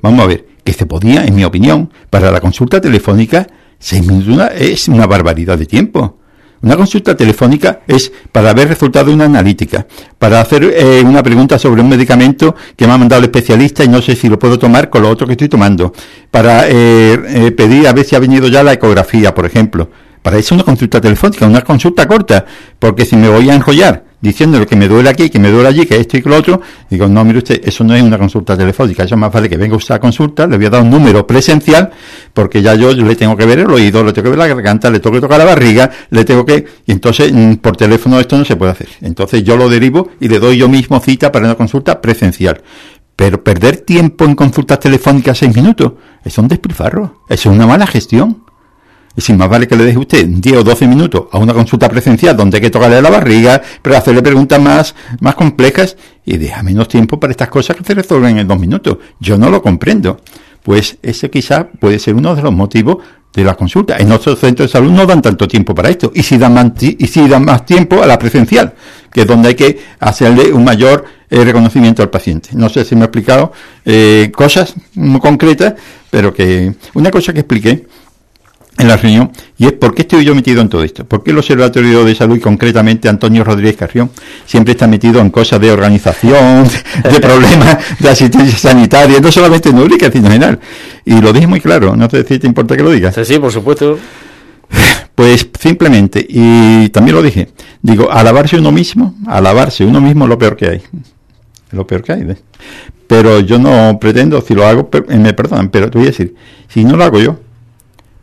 [0.00, 3.48] vamos a ver, que se podía, en mi opinión, para la consulta telefónica,
[3.80, 6.18] seis minutos es una barbaridad de tiempo.
[6.62, 9.88] Una consulta telefónica es para ver resultado de una analítica,
[10.20, 13.88] para hacer eh, una pregunta sobre un medicamento que me ha mandado el especialista y
[13.88, 15.92] no sé si lo puedo tomar con lo otro que estoy tomando,
[16.30, 19.90] para eh, eh, pedir a ver si ha venido ya la ecografía, por ejemplo.
[20.22, 22.44] Para eso una consulta telefónica, una consulta corta,
[22.78, 25.86] porque si me voy a enrollar diciéndole que me duele aquí, que me duele allí,
[25.86, 28.56] que esto y que lo otro, digo, no, mire usted, eso no es una consulta
[28.56, 30.90] telefónica, eso es más fácil que venga usted a consulta, le voy a dar un
[30.90, 31.90] número presencial,
[32.34, 34.90] porque ya yo, le tengo que ver el oído, le tengo que ver la garganta,
[34.90, 38.36] le tengo que tocar la barriga, le tengo que, y entonces mm, por teléfono esto
[38.36, 38.88] no se puede hacer.
[39.00, 42.62] Entonces yo lo derivo y le doy yo mismo cita para una consulta presencial.
[43.16, 45.92] Pero perder tiempo en consultas telefónicas seis minutos,
[46.24, 48.44] es un despilfarro, es una mala gestión.
[49.16, 51.88] Y si más vale que le deje usted 10 o 12 minutos a una consulta
[51.88, 56.62] presencial donde hay que tocarle la barriga, pero hacerle preguntas más, más complejas y deja
[56.62, 58.98] menos tiempo para estas cosas que se resuelven en dos minutos.
[59.18, 60.20] Yo no lo comprendo.
[60.62, 62.98] Pues ese quizá puede ser uno de los motivos
[63.32, 63.96] de la consulta.
[63.96, 66.72] En otros centros de salud no dan tanto tiempo para esto y si dan más,
[66.80, 68.74] y si dan más tiempo a la presencial,
[69.12, 72.50] que es donde hay que hacerle un mayor eh, reconocimiento al paciente.
[72.52, 73.52] No sé si me he explicado
[73.84, 75.74] eh, cosas muy concretas,
[76.10, 77.86] pero que una cosa que expliqué
[78.80, 81.04] en la reunión y es por qué estoy yo metido en todo esto.
[81.04, 84.10] ¿Por qué el Observatorio de Salud y concretamente Antonio Rodríguez Carrión
[84.46, 86.64] siempre está metido en cosas de organización,
[87.04, 90.60] de problemas de asistencia sanitaria, no solamente en Urica, sino en general?
[91.04, 93.14] Y lo dije muy claro, no sé si te importa que lo digas.
[93.14, 93.98] Sí, sí, por supuesto.
[95.14, 97.50] Pues simplemente, y también lo dije,
[97.82, 100.82] digo, alabarse uno mismo, alabarse uno mismo es lo peor que hay.
[101.72, 102.26] Lo peor que hay.
[103.06, 106.34] Pero yo no pretendo, si lo hago, me perdonan, pero te voy a decir,
[106.68, 107.38] si no lo hago yo,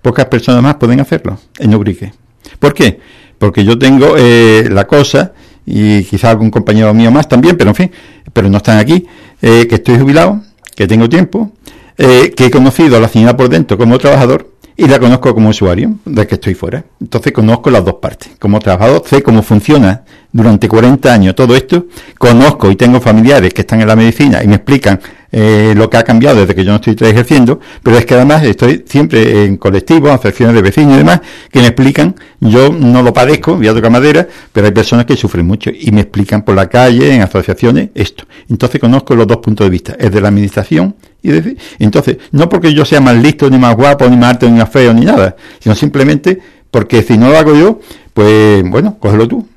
[0.08, 2.14] pocas personas más pueden hacerlo en Ubrique.
[2.60, 2.98] ¿Por qué?
[3.38, 5.34] Porque yo tengo eh, la cosa,
[5.66, 7.92] y quizá algún compañero mío más también, pero en fin,
[8.32, 9.06] pero no están aquí,
[9.42, 10.42] eh, que estoy jubilado,
[10.78, 11.52] que tengo tiempo,
[11.98, 15.50] eh, que he conocido a la señora por dentro como trabajador y la conozco como
[15.50, 16.86] usuario, de que estoy fuera.
[17.02, 18.30] Entonces conozco las dos partes.
[18.40, 23.62] Como trabajador sé cómo funciona durante 40 años todo esto, conozco y tengo familiares que
[23.62, 26.72] están en la medicina y me explican eh, lo que ha cambiado desde que yo
[26.72, 30.98] no estoy ejerciendo, pero es que además estoy siempre en colectivos, asociaciones de vecinos y
[30.98, 35.06] demás, que me explican, yo no lo padezco, voy a tocar madera, pero hay personas
[35.06, 38.26] que sufren mucho y me explican por la calle, en asociaciones, esto.
[38.50, 41.58] Entonces conozco los dos puntos de vista, es de la administración y de...
[41.80, 44.70] Entonces, no porque yo sea más listo, ni más guapo, ni más alto, ni más
[44.70, 46.40] feo, ni nada, sino simplemente
[46.72, 47.80] porque si no lo hago yo,
[48.14, 49.48] pues bueno, cógelo tú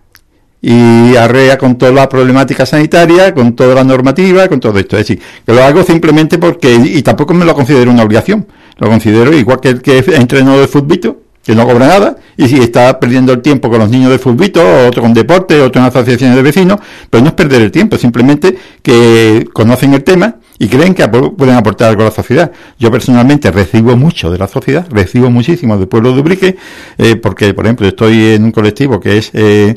[0.62, 4.96] y arrea con toda la problemática sanitaria, con toda la normativa, con todo esto.
[4.96, 8.46] Es decir, que lo hago simplemente porque, y tampoco me lo considero una obligación,
[8.78, 12.56] lo considero igual que el que entrenó de fútbol, que no cobra nada, y si
[12.58, 14.50] está perdiendo el tiempo con los niños de fútbol,
[14.86, 18.56] otro con deporte, otro en asociaciones de vecinos, pues no es perder el tiempo, simplemente
[18.82, 22.52] que conocen el tema y creen que pueden aportar algo a la sociedad.
[22.78, 26.56] Yo personalmente recibo mucho de la sociedad, recibo muchísimo del pueblo de Ubrique,
[26.98, 29.74] eh, porque, por ejemplo, estoy en un colectivo que es eh,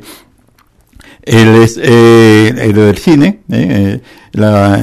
[1.25, 3.99] él es eh, el del cine, eh,
[4.33, 4.77] la,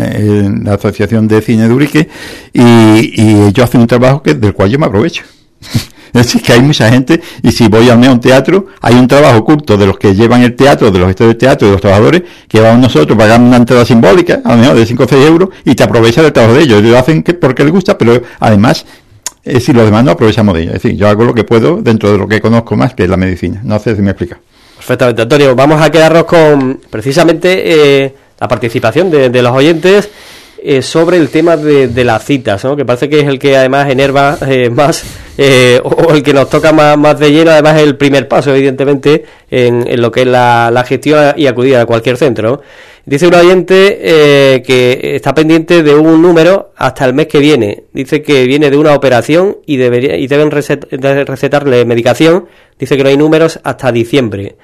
[0.62, 2.08] la, Asociación de Cine de Urique,
[2.52, 5.22] y, y ellos hacen un trabajo que, del cual yo me aprovecho.
[6.12, 9.76] es que hay mucha gente, y si voy a un teatro, hay un trabajo oculto
[9.76, 12.60] de los que llevan el teatro, de los gestores de teatro, de los trabajadores, que
[12.60, 15.74] vamos nosotros, pagamos una entrada simbólica, a lo mejor de 5 o 6 euros, y
[15.74, 16.80] te aprovechas del trabajo de ellos.
[16.80, 18.84] Ellos lo hacen porque les gusta, pero además,
[19.44, 20.74] es decir, los demás no aprovechamos de ellos.
[20.74, 23.10] Es decir, yo hago lo que puedo dentro de lo que conozco más, que es
[23.10, 23.60] la medicina.
[23.64, 24.40] No sé si me explica.
[24.90, 25.54] Perfectamente, Antonio.
[25.54, 27.62] Vamos a quedarnos con precisamente
[28.02, 30.10] eh, la participación de, los oyentes
[30.60, 34.36] eh, sobre el tema de, las citas, que parece que es el que además enerva
[34.48, 35.04] eh, más
[35.84, 39.84] o el que nos toca más, más de lleno, además el primer paso, evidentemente, en,
[40.02, 42.60] lo que es la, gestión y acudir a cualquier centro.
[43.06, 47.84] Dice un oyente que está pendiente de un número hasta el mes que viene.
[47.92, 52.48] Dice que viene de una operación y, debería, y deben recetarle medicación
[52.80, 54.56] dice que no hay números hasta diciembre.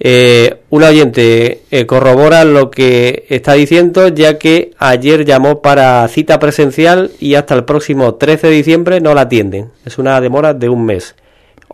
[0.00, 6.38] Eh, un oyente eh, corrobora lo que está diciendo, ya que ayer llamó para cita
[6.38, 9.70] presencial y hasta el próximo 13 de diciembre no la atienden.
[9.84, 11.16] Es una demora de un mes.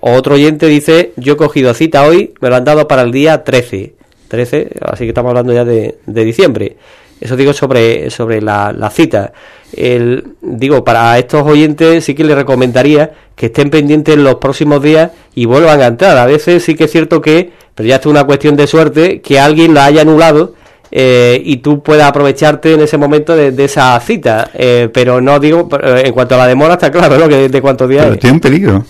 [0.00, 3.44] Otro oyente dice, yo he cogido cita hoy, me lo han dado para el día
[3.44, 3.94] 13.
[4.28, 6.76] 13, así que estamos hablando ya de diciembre.
[7.20, 9.32] Eso digo sobre, sobre la, la cita.
[9.76, 14.82] El, digo, para estos oyentes sí que les recomendaría que estén pendientes en los próximos
[14.82, 16.16] días y vuelvan a entrar.
[16.16, 19.40] A veces sí que es cierto que, pero ya es una cuestión de suerte, que
[19.40, 20.54] alguien la haya anulado
[20.90, 24.50] eh, y tú puedas aprovecharte en ese momento de, esa cita.
[24.54, 27.28] Eh, pero no digo, eh, en cuanto a la demora está claro, ¿no?
[27.28, 28.04] Que de cuántos días.
[28.04, 28.84] Pero tiene un peligro.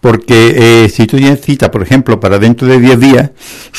[0.00, 3.30] Porque eh, si tú tienes cita, por ejemplo, para dentro de 10 días,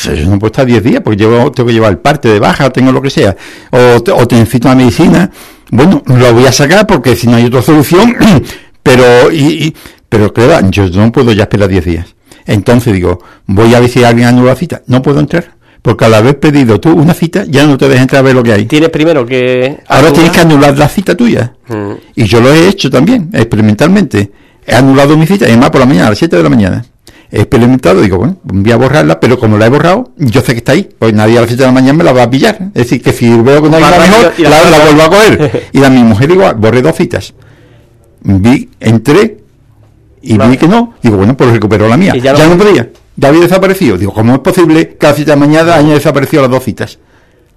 [0.03, 2.69] yo no puedo estar 10 días porque llevo, tengo que llevar el parte de baja,
[2.71, 3.35] tengo lo que sea,
[3.71, 5.31] o, o te necesito una medicina,
[5.71, 8.15] bueno, lo voy a sacar porque si no hay otra solución,
[8.83, 9.73] pero, y,
[10.09, 12.15] pero claro, yo no puedo ya esperar 10 días.
[12.45, 15.57] Entonces digo, voy a ver si alguien anula la cita, no puedo entrar.
[15.81, 18.43] Porque al haber pedido tú una cita, ya no te dejas entrar a ver lo
[18.43, 18.65] que hay.
[18.65, 19.77] Tienes primero que...
[19.87, 21.53] Ahora tienes que anular la cita tuya.
[21.69, 21.91] Mm.
[22.15, 24.29] Y yo lo he hecho también, experimentalmente
[24.65, 26.85] he anulado mi cita, y además por la mañana, a las 7 de la mañana.
[27.31, 30.59] He experimentado, digo, bueno, voy a borrarla, pero como la he borrado, yo sé que
[30.59, 32.57] está ahí, pues nadie a las 7 de la mañana me la va a pillar.
[32.73, 35.69] Es decir, que si veo que no hay nada mejor, la, vuelvo a coger.
[35.71, 37.33] y a mi mujer igual, borré dos citas.
[38.21, 39.39] Vi, entré
[40.21, 42.13] y vi que no, digo, bueno, pues recuperó la mía.
[42.15, 43.97] Ya, no podía, ya había desaparecido.
[43.97, 46.63] Digo, ¿cómo es posible que a las 7 de la mañana haya desaparecido las dos
[46.63, 46.99] citas?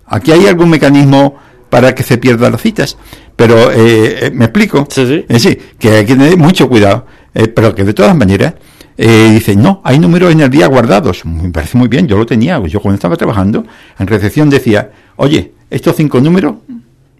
[0.07, 1.37] Aquí hay algún mecanismo
[1.71, 2.99] para que se pierdan las citas.
[3.37, 4.87] Pero, eh, eh, ¿me explico?
[4.90, 5.25] Sí, sí.
[5.29, 8.55] Es decir, que hay que tener mucho cuidado, eh, pero que de todas maneras,
[8.97, 11.25] eh, dice, no, hay números en el día guardados.
[11.25, 12.61] Me parece muy bien, yo lo tenía.
[12.66, 13.64] Yo cuando estaba trabajando,
[13.99, 16.57] en recepción decía, oye, estos cinco números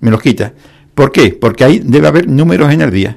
[0.01, 0.53] me los quita.
[0.95, 1.31] ¿Por qué?
[1.31, 3.17] Porque ahí debe haber números en el día.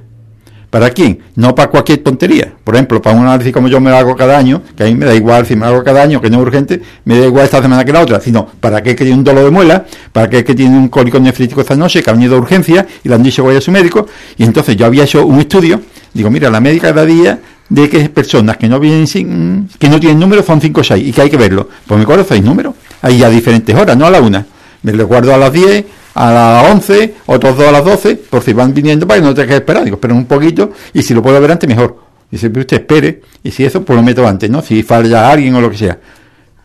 [0.70, 1.20] ¿Para quién?
[1.36, 2.54] No para cualquier tontería.
[2.64, 4.96] Por ejemplo, para un análisis como yo me lo hago cada año, que a mí
[4.96, 7.26] me da igual si me lo hago cada año, que no es urgente, me da
[7.26, 9.86] igual esta semana que la otra, sino para qué que tiene un dolor de muela,
[10.12, 13.10] para qué que tiene un cólico nefrítico esta noche, que ha venido a urgencia y
[13.10, 14.08] le han dicho que vaya a su médico.
[14.38, 15.82] Y entonces yo había hecho un estudio,
[16.14, 20.00] digo, mira, la médica cada día de que personas que no vienen sin, que no
[20.00, 21.68] tienen números son 5 o 6 y que hay que verlo.
[21.86, 24.46] Pues me acuerdo seis números, ahí a diferentes horas, no a la una.
[24.84, 28.42] Me lo guardo a las 10, a las 11, otros dos a las 12, por
[28.42, 29.84] si van viniendo para que no tenga que esperar.
[29.84, 32.00] Digo, esperen un poquito y si lo puedo ver antes, mejor.
[32.32, 34.62] Dice, pero usted espere, y si eso, pues lo meto antes, ¿no?
[34.62, 36.00] Si falla alguien o lo que sea.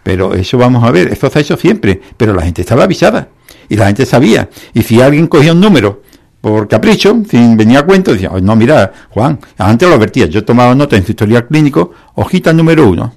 [0.03, 3.29] Pero eso vamos a ver, esto se ha hecho siempre, pero la gente estaba avisada
[3.69, 4.49] y la gente sabía.
[4.73, 6.03] Y si alguien cogía un número
[6.41, 10.45] por capricho, sin venir a cuento, decía, "Ay, no, mira, Juan, antes lo advertía, yo
[10.45, 13.13] tomaba nota en su historial clínico, hojita número uno,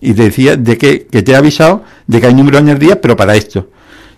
[0.00, 3.00] y decía de que, que te he avisado de que hay números en el día,
[3.00, 3.68] pero para esto.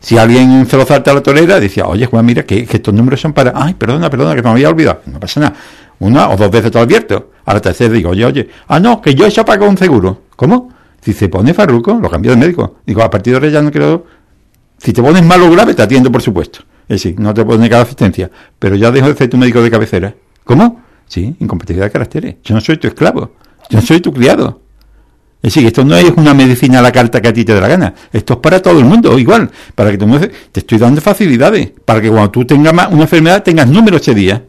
[0.00, 3.20] Si alguien se lo salta a la tolera, decía, oye Juan, mira que, estos números
[3.20, 5.02] son para, ay, perdona, perdona, que me había olvidado.
[5.06, 5.54] No pasa nada.
[6.00, 7.32] Una o dos veces te lo advierto.
[7.44, 10.22] A la tercera digo, oye, oye, ah, no, que yo he pago un seguro.
[10.36, 10.72] ¿Cómo?
[11.00, 12.76] Si se pone farruco, lo cambio de médico.
[12.86, 14.06] Digo, a partir de ahora ya no quiero.
[14.78, 16.60] Si te pones malo o grave, te atiendo, por supuesto.
[16.88, 18.30] Es decir, no te puedo negar asistencia.
[18.58, 20.14] Pero ya dejo de ser tu médico de cabecera.
[20.44, 20.82] ¿Cómo?
[21.06, 22.36] Sí, incompatibilidad de caracteres.
[22.44, 23.32] Yo no soy tu esclavo.
[23.70, 24.60] Yo no soy tu criado.
[25.40, 27.60] Es decir, esto no es una medicina a la carta que a ti te dé
[27.60, 27.94] la gana.
[28.12, 29.48] Esto es para todo el mundo, igual.
[29.74, 31.70] Para que tú me- te estoy dando facilidades.
[31.84, 34.42] Para que cuando tú tengas una enfermedad tengas números ese día.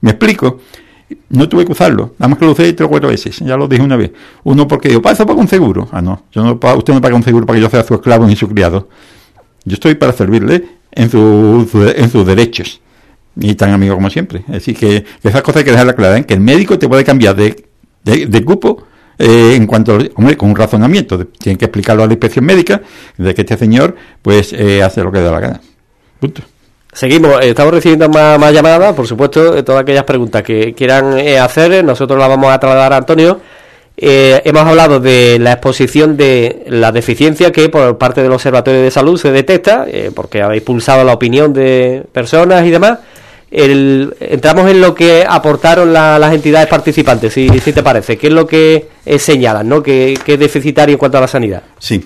[0.00, 0.58] ¿Me explico?
[1.28, 2.14] No tuve que usarlo.
[2.18, 3.38] Nada más que lo usé tres o cuatro veces.
[3.40, 4.10] Ya lo dije una vez.
[4.42, 5.88] Uno porque digo, ¿para un seguro?
[5.92, 6.24] Ah, no.
[6.32, 8.48] Yo no usted no paga un seguro para que yo sea su esclavo ni su
[8.48, 8.88] criado.
[9.64, 12.80] Yo estoy para servirle en, su- en sus derechos.
[13.36, 14.42] Y tan amigo como siempre.
[14.48, 16.20] Decir, que, esas cosas hay que dejarlas claras.
[16.20, 16.24] ¿eh?
[16.26, 17.64] Que el médico te puede cambiar de,
[18.02, 18.84] de cupo
[19.18, 21.18] eh, en cuanto, hombre, con un razonamiento.
[21.18, 22.80] de- Tienen que explicarlo a la inspección médica
[23.16, 25.60] de que este señor, pues, eh, hace lo que da la gana.
[26.20, 26.42] Punto.
[26.92, 31.84] Seguimos, eh, estamos recibiendo más, llamadas, por supuesto, eh, todas aquellas preguntas que quieran hacer,
[31.84, 33.40] nosotros las vamos a trasladar a Antonio.
[33.96, 38.90] Eh, hemos hablado de la exposición de la deficiencia que por parte del Observatorio de
[38.90, 42.98] Salud se detecta, porque habéis pulsado la opinión de personas y demás.
[43.54, 48.26] El- entramos en lo que aportaron la- las entidades participantes, si, si te parece, qué
[48.26, 49.80] es lo que eh, señalan, ¿no?
[49.82, 51.62] que, que es deficitario en cuanto a la sanidad.
[51.78, 52.04] Sí.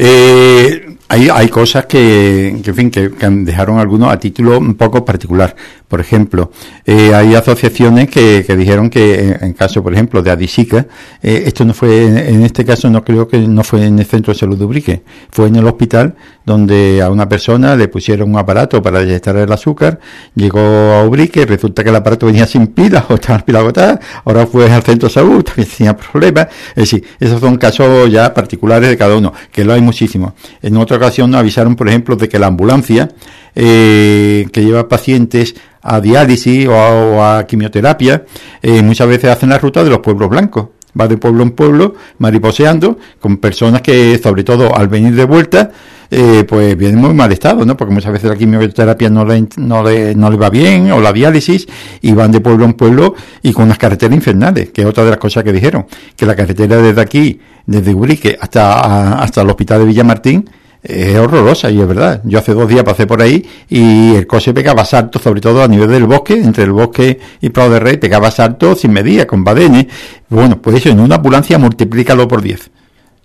[0.00, 5.04] Eh, hay, hay cosas que, en fin, que, que dejaron algunos a título un poco
[5.04, 5.56] particular.
[5.88, 6.52] Por ejemplo,
[6.84, 10.86] eh, hay asociaciones que, que dijeron que en, caso, por ejemplo, de Adisica,
[11.22, 14.34] eh, esto no fue, en, este caso no creo que no fue en el centro
[14.34, 18.38] de salud de Ubrique, fue en el hospital donde a una persona le pusieron un
[18.38, 19.98] aparato para inyectar el azúcar,
[20.34, 24.46] llegó a Ubrique, resulta que el aparato venía sin pilas o estaba las pilas ahora
[24.46, 28.90] fue al centro de salud, también tenía problemas, es decir, esos son casos ya particulares
[28.90, 30.34] de cada uno, que lo hay muchísimo.
[30.62, 33.08] En otra ocasión nos avisaron, por ejemplo, de que la ambulancia
[33.54, 38.24] eh, que lleva pacientes a diálisis o a, quimioterapia,
[38.62, 40.68] eh, muchas veces hacen la ruta de los pueblos blancos.
[40.98, 45.70] Va de pueblo en pueblo, mariposeando, con personas que, sobre todo al venir de vuelta,
[46.10, 47.76] eh, pues vienen muy mal estado, ¿no?
[47.76, 51.12] Porque muchas veces la quimioterapia no le, no, le, no le va bien, o la
[51.12, 51.66] diálisis,
[52.00, 55.10] y van de pueblo en pueblo y con unas carreteras infernales, que es otra de
[55.10, 59.80] las cosas que dijeron, que la carretera desde aquí, desde Ubrique hasta, hasta el hospital
[59.80, 60.50] de Villamartín,
[60.82, 62.20] es horrorosa y es verdad.
[62.24, 65.68] Yo hace dos días pasé por ahí y el coche pegaba saltos, sobre todo a
[65.68, 69.44] nivel del bosque, entre el bosque y Prado de Rey, pegaba saltos sin medida, con
[69.44, 69.86] badenes.
[70.28, 72.70] Bueno, pues eso en una ambulancia multiplícalo por 10.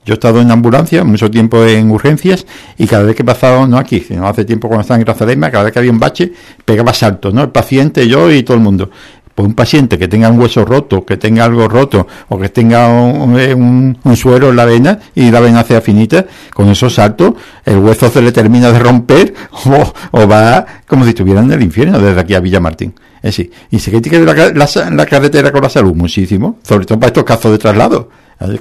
[0.05, 2.45] Yo he estado en ambulancia mucho tiempo en urgencias
[2.77, 5.49] y cada vez que he pasado, no aquí, sino hace tiempo cuando estaba en Grazalema,
[5.49, 6.33] cada vez que había un bache,
[6.65, 7.41] pegaba saltos, ¿no?
[7.41, 8.89] El paciente, yo y todo el mundo.
[9.35, 12.87] Pues un paciente que tenga un hueso roto, que tenga algo roto, o que tenga
[12.87, 17.33] un, un- un suero en la vena y la vena sea finita, con esos saltos,
[17.65, 19.33] el hueso se le termina de romper
[20.11, 22.93] o, va como si estuvieran en el infierno desde aquí a Villamartín.
[23.23, 26.99] Es decir, y se critica la, la, la carretera con la salud muchísimo, sobre todo
[26.99, 28.09] para estos casos de traslado.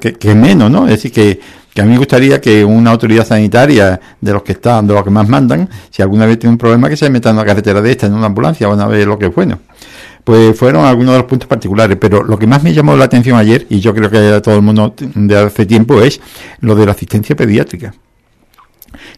[0.00, 0.84] Que, que menos, ¿no?
[0.84, 1.40] Es decir, que,
[1.74, 5.02] que a mí me gustaría que una autoridad sanitaria de los que están, de los
[5.02, 7.82] que más mandan, si alguna vez tiene un problema, que se meta en una carretera
[7.82, 9.58] de esta, en una ambulancia, van a ver lo que es bueno.
[10.24, 13.36] Pues fueron algunos de los puntos particulares, pero lo que más me llamó la atención
[13.36, 16.20] ayer, y yo creo que a todo el mundo de hace tiempo, es
[16.60, 17.92] lo de la asistencia pediátrica.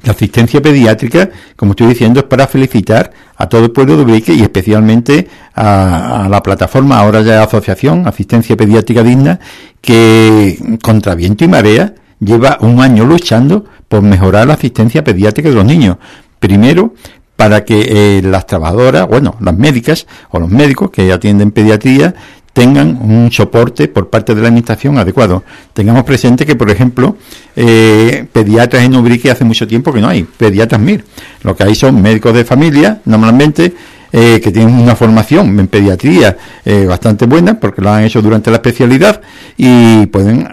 [0.03, 4.33] La asistencia pediátrica, como estoy diciendo, es para felicitar a todo el pueblo de Ubrique
[4.33, 9.41] y especialmente a, a la plataforma, ahora ya asociación, Asistencia Pediátrica Digna,
[9.81, 15.55] que contra viento y marea lleva un año luchando por mejorar la asistencia pediátrica de
[15.55, 15.99] los niños.
[16.39, 16.95] Primero,
[17.37, 22.15] para que eh, las trabajadoras, bueno, las médicas o los médicos que atienden pediatría
[22.55, 25.43] tengan un soporte por parte de la administración adecuado.
[25.73, 27.17] Tengamos presente que, por ejemplo,
[27.57, 31.05] eh, pediatras en Ubrique hace mucho tiempo que no hay, pediatras MIR.
[31.43, 33.75] Lo que hay son médicos de familia, normalmente,
[34.13, 38.51] eh, que tienen una formación en pediatría eh, bastante buena, porque lo han hecho durante
[38.53, 39.21] la especialidad,
[39.57, 40.47] y pueden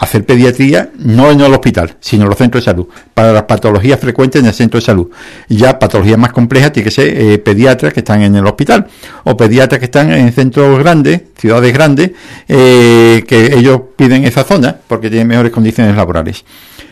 [0.00, 4.00] hacer pediatría no en el hospital, sino en los centros de salud, para las patologías
[4.00, 5.10] frecuentes en el centro de salud.
[5.48, 8.86] ya patologías más complejas tiene que ser eh, pediatras que están en el hospital
[9.24, 12.12] o pediatras que están en centros grandes, ciudades grandes,
[12.48, 16.44] eh, que ellos piden esa zona porque tienen mejores condiciones laborales.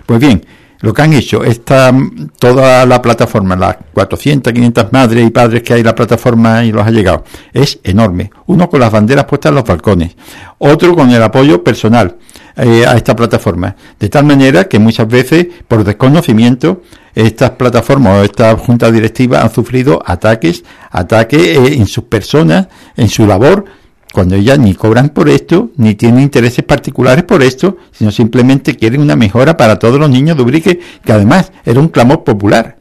[0.04, 0.44] Pues bien,
[0.80, 1.92] lo que han hecho, está
[2.38, 6.70] toda la plataforma, las 400, 500 madres y padres que hay en la plataforma y
[6.70, 8.30] los ha llegado, es enorme.
[8.46, 10.16] Uno con las banderas puestas en los balcones,
[10.58, 12.16] otro con el apoyo personal
[12.56, 13.74] eh, a esta plataforma.
[13.98, 16.82] De tal manera que muchas veces, por desconocimiento,
[17.14, 23.08] estas plataformas o estas juntas directivas han sufrido ataques, ataques eh, en sus personas, en
[23.08, 23.64] su labor,
[24.12, 29.00] cuando ellas ni cobran por esto, ni tienen intereses particulares por esto, sino simplemente quieren
[29.00, 32.77] una mejora para todos los niños de Ubrique, que además era un clamor popular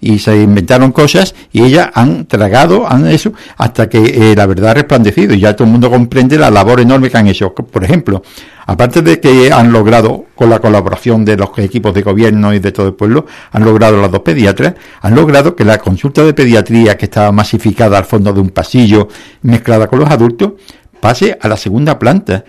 [0.00, 4.70] y se inventaron cosas y ellas han tragado han eso hasta que eh, la verdad
[4.70, 7.52] ha resplandecido y ya todo el mundo comprende la labor enorme que han hecho.
[7.52, 8.22] Por ejemplo,
[8.66, 12.70] aparte de que han logrado con la colaboración de los equipos de gobierno y de
[12.70, 16.96] todo el pueblo, han logrado las dos pediatras, han logrado que la consulta de pediatría
[16.96, 19.08] que estaba masificada al fondo de un pasillo
[19.42, 20.52] mezclada con los adultos
[21.00, 22.44] pase a la segunda planta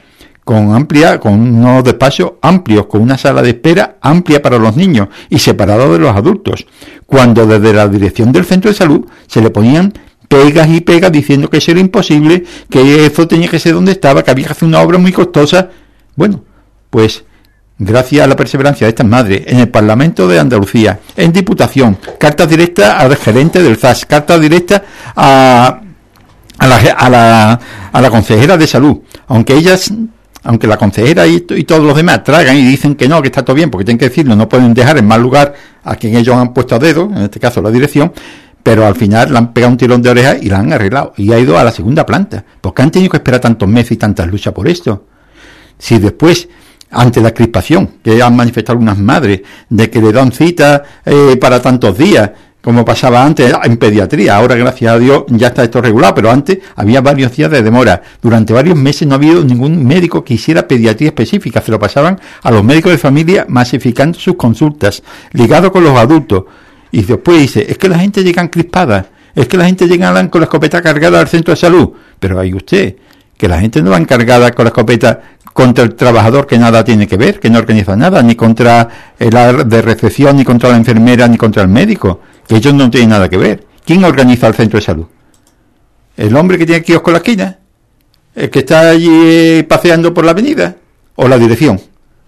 [0.49, 5.09] con amplia, con unos despachos amplios, con una sala de espera amplia para los niños
[5.29, 6.65] y separado de los adultos,
[7.05, 9.93] cuando desde la dirección del centro de salud se le ponían
[10.27, 14.23] pegas y pegas diciendo que eso era imposible, que eso tenía que ser donde estaba,
[14.23, 15.69] que había que hacer una obra muy costosa.
[16.15, 16.43] Bueno,
[16.89, 17.23] pues
[17.77, 22.49] gracias a la perseverancia de estas madres, en el Parlamento de Andalucía, en Diputación, cartas
[22.49, 24.81] directas al gerente del ZAS, cartas directas
[25.15, 25.79] a,
[26.57, 27.59] a, la, a, la,
[27.91, 29.93] a la consejera de salud, aunque ellas
[30.43, 33.55] aunque la consejera y, todos los demás tragan y dicen que no, que está todo
[33.55, 36.53] bien, porque tienen que decirlo, no pueden dejar en mal lugar a quien ellos han
[36.53, 38.11] puesto a dedo, en este caso la dirección,
[38.63, 41.31] pero al final le han pegado un tirón de oreja y la han arreglado y
[41.31, 42.43] ha ido a la segunda planta.
[42.61, 45.05] porque han tenido que esperar tantos meses y tantas luchas por esto?
[45.77, 46.49] Si después,
[46.91, 51.61] ante la crispación que han manifestado algunas madres de que le dan cita eh, para
[51.61, 52.31] tantos días,
[52.69, 54.35] como pasaba antes en pediatría.
[54.35, 57.99] Ahora, gracias a Dios, ya está esto regulado, pero antes había varios días de demora.
[58.21, 62.21] Durante varios meses no ha habido ningún médico que hiciera pediatría específica, se lo pasaban
[62.43, 65.01] a los médicos de familia masificando sus consultas,
[65.31, 66.43] ligado con los adultos.
[66.91, 70.41] Y después dice, es que la gente llega crispada, es que la gente llega con
[70.41, 71.89] la escopeta cargada al centro de salud.
[72.19, 72.97] Pero hay usted,
[73.35, 75.21] que la gente no va encargada con la escopeta
[75.53, 79.67] contra el trabajador que nada tiene que ver, que no organiza nada, ni contra el
[79.67, 82.19] de recepción, ni contra la enfermera, ni contra el médico
[82.55, 83.65] ellos no tienen nada que ver.
[83.85, 85.05] ¿Quién organiza el centro de salud?
[86.17, 87.59] ¿El hombre que tiene kiosco en la esquina?
[88.35, 90.75] ¿El que está allí eh, paseando por la avenida?
[91.15, 91.79] ¿O la dirección?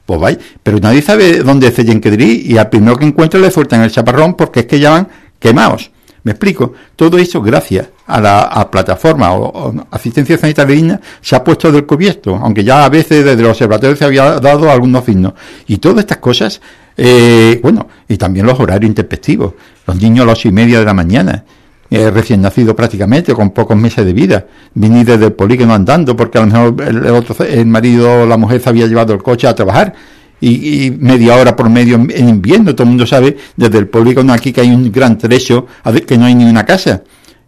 [0.05, 3.39] Pues vaya, pero nadie sabe dónde se tienen que dirigir y al primero que encuentra
[3.39, 5.07] le sueltan el chaparrón porque es que llaman
[5.39, 5.91] quemados.
[6.23, 6.73] ¿Me explico?
[6.95, 12.35] Todo eso gracias a la plataforma o, asistencia sanitaria digna se ha puesto del cubierto,
[12.35, 15.33] aunque ya a veces desde los observatorios se había dado algunos signos.
[15.67, 16.61] Y todas estas cosas,
[16.97, 19.53] eh, bueno, y también los horarios intempestivos.
[19.87, 21.43] Los niños a las ocho y media de la mañana,
[21.89, 26.37] eh, recién nacido prácticamente, con pocos meses de vida, venir desde el polígono andando porque
[26.37, 29.47] a lo mejor el, otro, el marido o la mujer se había llevado el coche
[29.47, 29.93] a trabajar
[30.41, 32.73] y, media hora por medio en, invierno.
[32.73, 35.67] Todo el mundo sabe desde el polígono aquí que hay un gran trecho
[36.07, 37.03] que no hay ni una casa.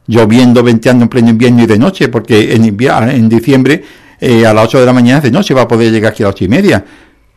[0.05, 3.83] Lloviendo, venteando en pleno invierno y de noche, porque en, en diciembre
[4.19, 6.27] eh, a las 8 de la mañana de noche va a poder llegar aquí a
[6.27, 6.83] las ocho y media.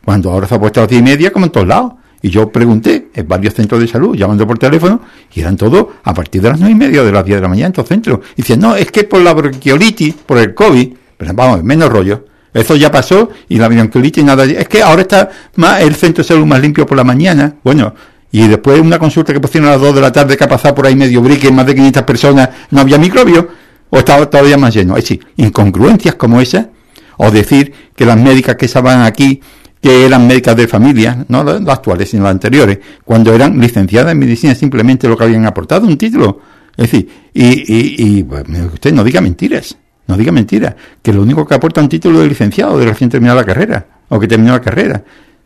[0.07, 1.95] Cuando ahora se ha puesto a las 10 y media, como en todos lados.
[2.21, 5.01] Y yo pregunté en varios centros de salud, llamando por teléfono,
[5.33, 7.49] y eran todos a partir de las nueve y media de las 10 de la
[7.49, 8.19] mañana en estos centros.
[8.37, 12.23] Y dicen, no, es que por la bronquiolitis, por el COVID, pero vamos, menos rollo.
[12.53, 14.45] Eso ya pasó y la bronquiolitis nada.
[14.45, 17.55] Es que ahora está más el centro de salud más limpio por la mañana.
[17.61, 17.93] Bueno,
[18.31, 20.73] y después una consulta que pusieron a las 2 de la tarde que ha pasado
[20.73, 23.43] por ahí medio brique, más de 500 personas, no había microbios,
[23.89, 24.95] o estaba todavía más lleno.
[24.95, 26.69] Es decir, incongruencias como esa,
[27.17, 29.41] o decir que las médicas que estaban aquí,
[29.87, 34.19] que eran médicas de familia, no las actuales, sino las anteriores, cuando eran licenciadas en
[34.19, 36.41] medicina, simplemente lo que habían aportado, un título.
[36.75, 39.77] Es decir, y, y, y pues, usted no diga mentiras.
[40.07, 43.39] No diga mentira, que lo único que aporta un título de licenciado de recién terminado
[43.39, 45.01] la carrera, o que terminó la carrera.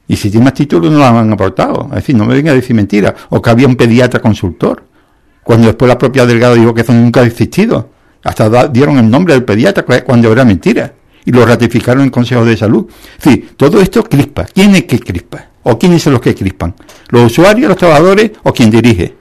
[0.08, 1.90] Y si tiene más títulos no lo han aportado.
[1.90, 3.14] Es decir, no me venga a decir mentira.
[3.30, 4.84] O que había un pediatra consultor.
[5.44, 7.92] Cuando después la propia delegada dijo que eso nunca ha existido.
[8.24, 10.94] Hasta dieron el nombre del pediatra cuando era mentira.
[11.26, 12.88] Y lo ratificaron en el Consejo de Salud.
[13.22, 14.46] Sí, todo esto crispa.
[14.46, 15.50] ¿Quién es que crispa?
[15.64, 16.74] ¿O quiénes son los que crispan?
[17.10, 19.16] ¿Los usuarios, los trabajadores o quien dirige?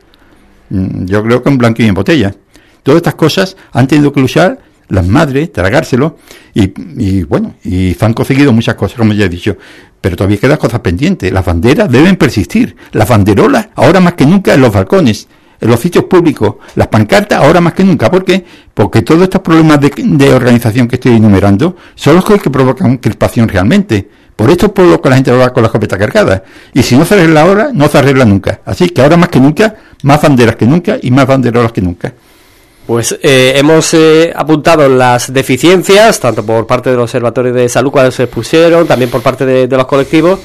[0.70, 2.34] mm, yo creo que en blanco y en botella.
[2.82, 4.58] Todas estas cosas han tenido que luchar
[4.90, 6.18] las madres, tragárselo,
[6.52, 9.56] y, bueno, y han conseguido muchas cosas, como ya he dicho,
[10.00, 11.32] pero todavía quedan cosas pendientes.
[11.32, 15.28] Las banderas deben persistir, las banderolas, ahora más que nunca en los balcones,
[15.60, 18.10] los sitios públicos, las pancartas, ahora más que nunca.
[18.10, 18.44] ¿Por qué?
[18.72, 24.08] Porque todos estos problemas de, organización que estoy enumerando son los que provocan crispación realmente.
[24.36, 26.42] Por esto es por lo que la gente va con la escopeta cargada.
[26.72, 28.60] Y si no se arregla ahora, no se arregla nunca.
[28.64, 32.12] Así que ahora más que nunca, más banderas que nunca y más banderolas que nunca.
[32.86, 38.10] Pues eh, hemos eh, apuntado las deficiencias, tanto por parte del Observatorio de Salud cuando
[38.10, 40.40] se expusieron, también por parte de, los colectivos.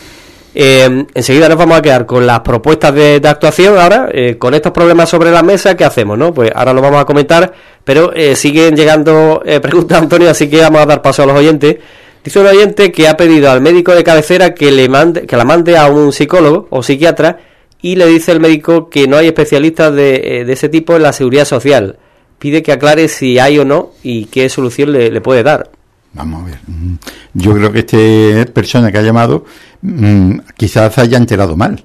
[0.58, 5.10] Eh, enseguida nos vamos a quedar con las propuestas de, actuación ahora, con estos problemas
[5.10, 6.18] sobre la mesa, ¿qué hacemos?
[6.18, 7.54] no Pues ahora lo vamos a comentar,
[7.84, 11.76] pero siguen llegando preguntas, Antonio, así que vamos a dar paso a los oyentes.
[12.24, 15.44] Dice un oyente que ha pedido al médico de cabecera que, le mande, que la
[15.44, 17.38] mande a un psicólogo o psiquiatra
[17.82, 21.46] y le dice el médico que no hay especialistas de ese tipo en la seguridad
[21.46, 21.98] social
[22.40, 25.70] pide que aclare si hay o no y qué solución le, puede dar.
[26.16, 26.60] Vamos a ver.
[26.68, 26.96] Mm,
[27.34, 29.46] yo creo que esta persona que ha llamado
[29.82, 31.84] mm, quizás haya enterado mal.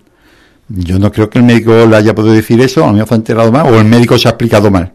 [0.69, 3.15] Yo no creo que el médico le haya podido decir eso, a lo mejor se
[3.15, 4.93] ha enterado mal, o el médico se ha explicado mal.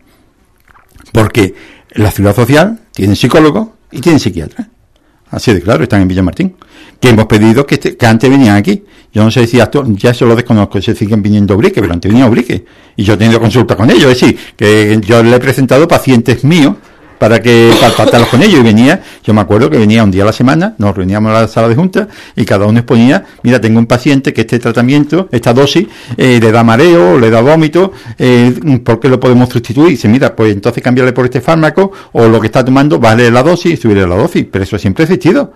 [1.11, 1.53] Porque
[1.91, 4.69] la ciudad social tiene psicólogo y tiene psiquiatra.
[5.31, 6.55] Así de claro, están en Villamartín.
[6.97, 8.85] Que hemos pedido que, este, que antes venían aquí.
[9.11, 12.27] Yo no sé si ya eso lo desconozco, se siguen viniendo a pero antes venían
[12.27, 12.65] a Ubrique.
[12.95, 16.45] Y yo he tenido consulta con ellos, es decir, que yo le he presentado pacientes
[16.45, 16.75] míos
[17.17, 20.23] para que para tratarlos con ellos y venía, yo me acuerdo que venía un día
[20.23, 23.59] a la semana, nos reuníamos en la sala de junta y cada uno exponía, mira,
[23.59, 25.87] tengo un paciente que este tratamiento, esta dosis,
[26.17, 28.53] eh, le da mareo, le da vómito, eh,
[28.83, 29.89] ¿por qué lo podemos sustituir?
[29.89, 33.31] Y dice, mira, pues entonces cambiarle por este fármaco o lo que está tomando, vale
[33.31, 35.53] la dosis y subirle la dosis, pero eso siempre ha existido.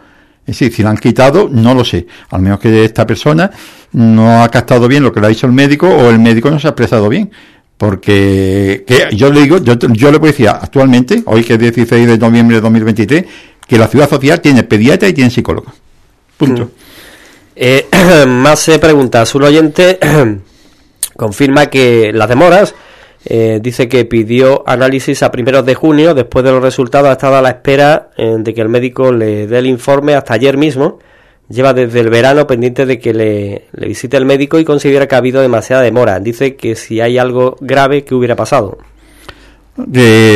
[0.49, 2.07] Es decir, si la han quitado, no lo sé.
[2.31, 3.51] Al menos que esta persona
[3.91, 6.59] no ha captado bien lo que le ha dicho el médico o el médico no
[6.59, 7.29] se ha expresado bien.
[7.79, 12.17] Porque que yo le digo, yo, yo le decir actualmente, hoy que es 16 de
[12.17, 13.25] noviembre de 2023,
[13.65, 15.71] que la ciudad social tiene pediatra y tiene psicólogo.
[16.35, 16.65] Punto.
[16.65, 16.69] Mm.
[17.55, 17.85] Eh,
[18.27, 19.33] más se preguntas.
[19.33, 19.97] Un oyente
[21.15, 22.75] confirma que las demoras
[23.23, 27.37] eh, dice que pidió análisis a primeros de junio, después de los resultados ha estado
[27.37, 30.99] a la espera eh, de que el médico le dé el informe hasta ayer mismo
[31.49, 35.17] lleva desde el verano pendiente de que le, visite el médico y considera que ha
[35.17, 36.19] habido demasiada demora.
[36.19, 38.77] Dice que si hay algo grave, ¿qué hubiera pasado?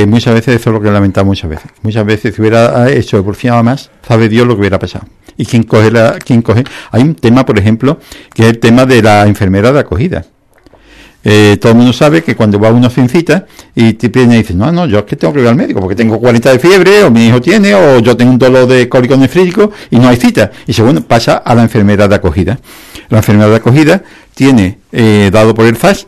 [0.07, 1.72] muchas veces eso es lo que lamentamos muchas veces.
[1.82, 5.05] Muchas veces si hubiera hecho evolucionado más, sabe Dios lo que hubiera pasado.
[5.36, 6.64] Y quién coge la, quién coge.
[6.91, 7.99] Hay un tema, por ejemplo,
[8.34, 10.26] que es el tema de la enfermera de acogida.
[11.26, 14.38] Eh, todo el mundo sabe que cuando va uno sin cita y te piden y
[14.38, 16.59] dice, no, no, yo es que tengo que ir al médico porque tengo 40 de
[16.59, 20.09] fiebre, o mi hijo tiene, o yo tengo un dolor de cólico nefrítico y no
[20.09, 20.51] hay cita.
[20.67, 22.59] Y bueno, pasa a la enfermedad de acogida.
[23.09, 24.03] La enfermedad de acogida
[24.36, 26.07] tiene, eh, dado por el FAS,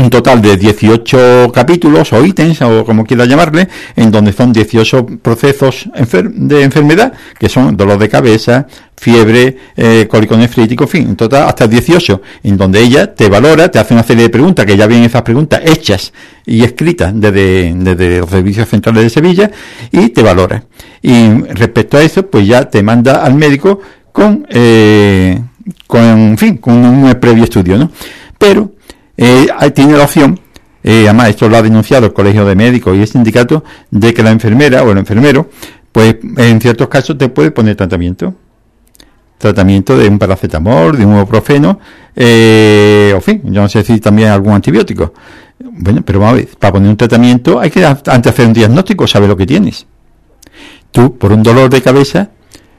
[0.00, 5.06] un total de 18 capítulos o ítems o como quiera llamarle, en donde son 18
[5.22, 11.16] procesos de enfermedad, que son dolor de cabeza, fiebre, eh, cólico nefrítico, en fin, en
[11.16, 14.76] total hasta 18, en donde ella te valora, te hace una serie de preguntas, que
[14.76, 16.12] ya vienen esas preguntas hechas
[16.46, 19.50] y escritas desde, desde los servicios centrales de Sevilla,
[19.90, 20.64] y te valora.
[21.02, 23.80] Y respecto a eso, pues ya te manda al médico
[24.12, 25.40] con, eh,
[25.86, 27.90] con, en fin, con un previo estudio, ¿no?
[28.38, 28.72] Pero
[29.20, 30.40] eh, tiene la opción,
[30.82, 34.22] eh, además esto lo ha denunciado el Colegio de Médicos y el sindicato, de que
[34.22, 35.50] la enfermera o el enfermero,
[35.92, 38.34] pues en ciertos casos te puede poner tratamiento.
[39.36, 41.78] Tratamiento de un paracetamol, de un ibuprofeno,
[42.16, 45.12] eh, o fin, yo no sé si también algún antibiótico.
[45.58, 49.06] Bueno, pero vamos a ver, para poner un tratamiento hay que antes hacer un diagnóstico,
[49.06, 49.86] saber lo que tienes.
[50.90, 52.30] Tú, por un dolor de cabeza,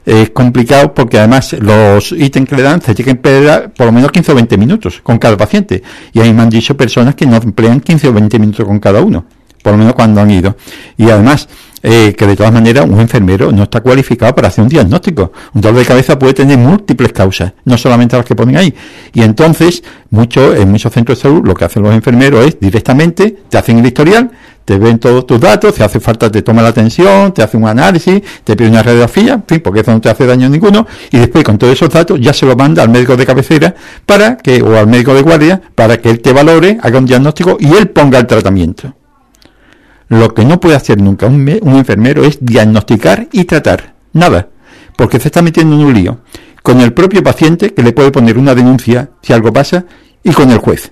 [0.06, 3.92] es complicado porque además los ítems que le dan se tienen que emplear por lo
[3.92, 5.84] menos 15 o 20 minutos con cada paciente.
[6.14, 9.02] Y ahí me han dicho personas que no emplean 15 o 20 minutos con cada
[9.02, 9.26] uno,
[9.62, 10.58] por lo menos cuando han ido.
[10.98, 11.48] Y además,
[11.84, 15.32] eh, que de todas maneras un enfermero no está cualificado para hacer un diagnóstico.
[15.54, 18.74] Un dolor de cabeza puede tener múltiples causas, no solamente las que ponen ahí.
[19.14, 23.12] Y entonces, mucho, en muchos centros de salud, lo que hacen los enfermeros es directamente
[23.50, 24.32] te hacen el historial,
[24.66, 27.68] te ven todos tus datos, si hace falta te toma la atención, te hace un
[27.68, 31.18] análisis, te pide una radiografía, en fin, porque eso no te hace daño ninguno, y
[31.18, 33.76] después con todos esos datos ya se lo manda al médico de cabecera
[34.06, 37.58] para que, o al médico de guardia, para que él te valore, haga un diagnóstico
[37.60, 38.94] y él ponga el tratamiento.
[40.12, 43.96] Lo que no puede hacer nunca un, enfermero es diagnosticar y tratar.
[44.12, 44.50] Nada.
[44.98, 46.20] Porque se está metiendo en un lío.
[46.62, 49.86] Con el propio paciente, que le puede poner una denuncia si algo pasa,
[50.22, 50.92] y con el juez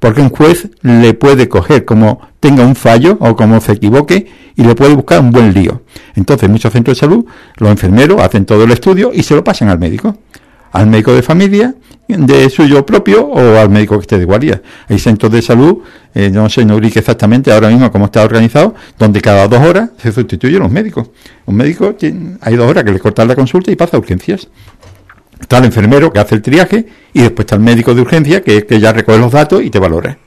[0.00, 4.62] porque un juez le puede coger como tenga un fallo o como se equivoque y
[4.64, 5.82] le puede buscar un buen lío.
[6.16, 7.26] Entonces, muchos centros de salud,
[7.58, 10.16] los enfermeros hacen todo el estudio y se lo pasan al médico.
[10.72, 11.74] Al médico de familia,
[12.08, 14.62] de suyo propio o al médico que esté de guardia.
[14.88, 15.78] Hay centros de salud,
[16.14, 19.90] eh, no sé, no ubique exactamente ahora mismo cómo está organizado, donde cada dos horas
[19.98, 21.10] se sustituyen los médicos.
[21.46, 24.48] Un médico tiene, hay dos horas que le cortan la consulta y pasa a urgencias.
[25.40, 28.66] Está el enfermero que hace el triaje y después está el médico de urgencia que,
[28.66, 30.18] que ya recoge los datos y te valora.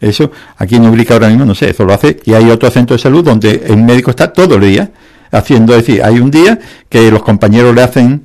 [0.00, 2.18] Eso aquí en Ubrique ahora mismo no sé, eso lo hace.
[2.24, 4.90] Y hay otro centro de salud donde el médico está todo el día
[5.30, 6.58] haciendo, es decir, hay un día
[6.88, 8.23] que los compañeros le hacen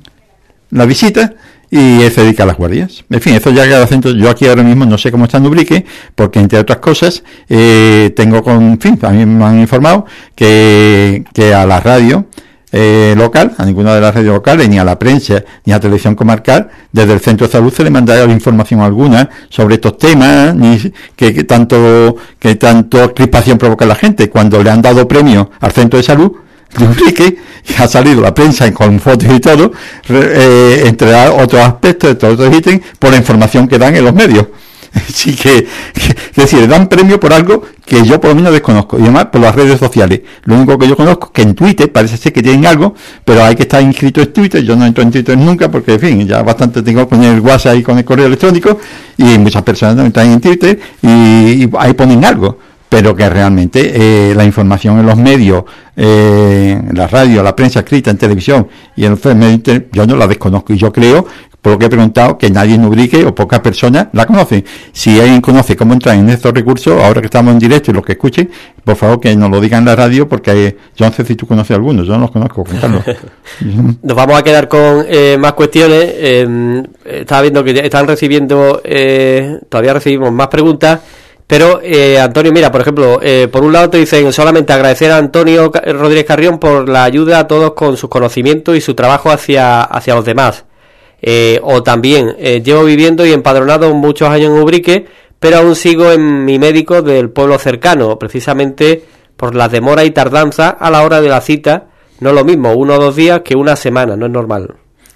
[0.70, 1.34] la visita
[1.70, 3.04] y él se dedica a las guardias.
[3.08, 5.84] En fin, eso ya cada centro, yo aquí ahora mismo no sé cómo está en
[6.14, 10.04] porque entre otras cosas, eh, tengo con, en fin, a mí me han informado
[10.34, 12.26] que, que a la radio,
[12.72, 15.80] eh, local, a ninguna de las radios locales, ni a la prensa, ni a la
[15.80, 20.54] televisión comarcal, desde el centro de salud se le manda información alguna sobre estos temas,
[20.54, 20.78] ni
[21.16, 24.28] que, que tanto, que tanto crispación provoca la gente.
[24.28, 26.32] Cuando le han dado premio al centro de salud,
[26.78, 27.38] de
[27.78, 29.72] ha salido la prensa con fotos y todo,
[30.08, 34.46] eh, entre otros aspectos, entre otros ítems, por la información que dan en los medios.
[35.08, 38.98] Así que, es decir, dan premio por algo que yo por lo menos desconozco.
[38.98, 40.20] Y además por las redes sociales.
[40.44, 42.94] Lo único que yo conozco es que en Twitter parece ser que tienen algo,
[43.24, 44.62] pero hay que estar inscrito en Twitter.
[44.62, 47.76] Yo no entro en Twitter nunca porque, en fin, ya bastante tengo con el WhatsApp
[47.76, 48.78] y con el correo electrónico.
[49.16, 52.58] Y muchas personas no están en Twitter y, ahí ponen algo
[52.90, 55.64] pero que realmente eh, la información en los medios,
[55.96, 60.26] eh, la radio, la prensa escrita, en televisión y en los medios, yo no la
[60.26, 61.24] desconozco y yo creo
[61.60, 64.64] por lo que he preguntado, que nadie en Ubrique o pocas personas la conocen.
[64.92, 68.04] Si alguien conoce cómo entrar en estos recursos, ahora que estamos en directo y los
[68.04, 68.50] que escuchen,
[68.82, 71.46] por favor que nos lo digan en la radio, porque yo no sé si tú
[71.46, 72.64] conoces algunos, yo no los conozco,
[74.02, 76.04] nos vamos a quedar con eh, más cuestiones.
[76.16, 81.00] Eh, estaba viendo que están recibiendo, eh, todavía recibimos más preguntas.
[81.50, 81.80] Pero,
[82.22, 83.20] Antonio, mira, por ejemplo,
[83.50, 87.48] por un lado te dicen solamente agradecer a Antonio Rodríguez Carrión por la ayuda a
[87.48, 90.64] todos con sus conocimientos y su trabajo hacia, hacia los demás.
[91.22, 95.06] Eh, o también, eh, llevo viviendo y empadronado muchos años en Ubrique,
[95.38, 99.04] pero aún sigo en mi médico del pueblo cercano, precisamente
[99.36, 101.88] por la demora y tardanza a la hora de la cita.
[102.20, 104.74] No es lo mismo uno o dos días que una semana, no es normal.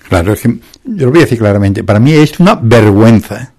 [0.09, 0.49] Claro, es que
[0.85, 3.53] yo lo voy a decir claramente, para mí es una vergüenza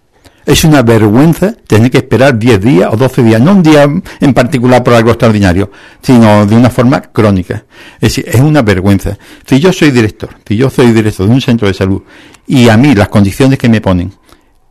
[0.46, 3.84] es una vergüenza tener que esperar 10 días o 12 días, no un día
[4.20, 5.72] en particular por algo extraordinario,
[6.02, 7.66] sino de una forma crónica.
[7.96, 9.18] Es decir, es una vergüenza.
[9.46, 12.02] Si yo soy director, si yo soy director de un centro de salud
[12.48, 14.14] y a mí las condiciones que me ponen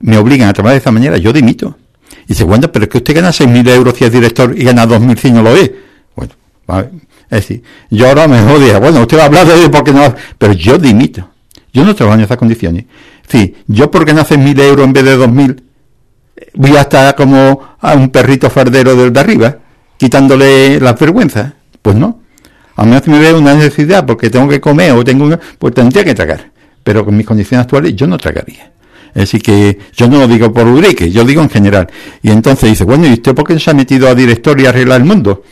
[0.00, 1.76] me obligan a trabajar de esa manera, yo dimito.
[2.24, 4.86] Y dice, bueno, pero es que usted gana 6.000 euros si es director y gana
[4.86, 5.70] 2.000 si no lo es.
[6.14, 6.32] Bueno,
[7.30, 10.52] es decir, yo ahora me odia, bueno, usted va a hablar de porque no, pero
[10.52, 11.28] yo dimito.
[11.72, 12.84] Yo no trabajo en esas condiciones.
[13.28, 15.62] Sí, yo porque nace mil euros en vez de dos mil,
[16.54, 19.58] voy a estar como a un perrito fardero del de arriba,
[19.96, 21.52] quitándole las vergüenzas.
[21.82, 22.20] Pues no.
[22.76, 26.04] A menos me vea una necesidad porque tengo que comer o tengo una, pues tendría
[26.04, 26.50] que tragar.
[26.82, 28.72] Pero con mis condiciones actuales yo no tragaría.
[29.14, 31.88] Así que yo no lo digo por Urique, yo digo en general.
[32.22, 35.00] Y entonces dice, bueno, ¿y usted por qué se ha metido a director y arreglar
[35.00, 35.44] el mundo?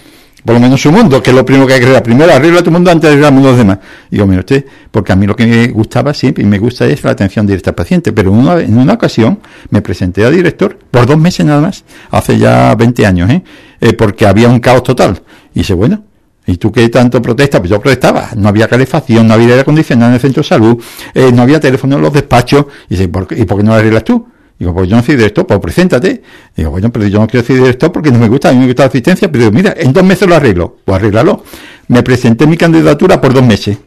[0.45, 2.03] Por lo menos su mundo, que es lo primero que hay que arreglar.
[2.03, 3.79] Primero arregla tu mundo antes de arreglar los demás.
[4.11, 7.03] Digo, mire usted, porque a mí lo que me gustaba siempre y me gusta es
[7.05, 9.41] la atención directa al paciente, pero una, en una ocasión
[9.71, 13.43] me presenté a director por dos meses nada más, hace ya 20 años, ¿eh?
[13.81, 13.93] ¿eh?
[13.93, 15.23] porque había un caos total.
[15.55, 16.05] Y dice, bueno,
[16.45, 17.61] ¿Y tú qué tanto protestas?
[17.61, 18.31] Pues yo protestaba.
[18.37, 20.83] No había calefacción, no había aire acondicionado en el centro de salud,
[21.15, 22.67] eh, no había teléfono en los despachos.
[22.89, 24.27] Y dice, ¿por qué, ¿y por qué no lo arreglas tú?
[24.59, 26.23] Digo, pues yo no soy director, pues preséntate.
[26.57, 28.67] Digo, bueno, pero yo no quiero ser director porque no me gusta, a mí me
[28.67, 30.77] gusta la asistencia, pero digo, mira, en dos meses lo arreglo.
[30.85, 31.45] Pues arréglalo.
[31.89, 33.79] Me presenté mi candidatura por dos meses.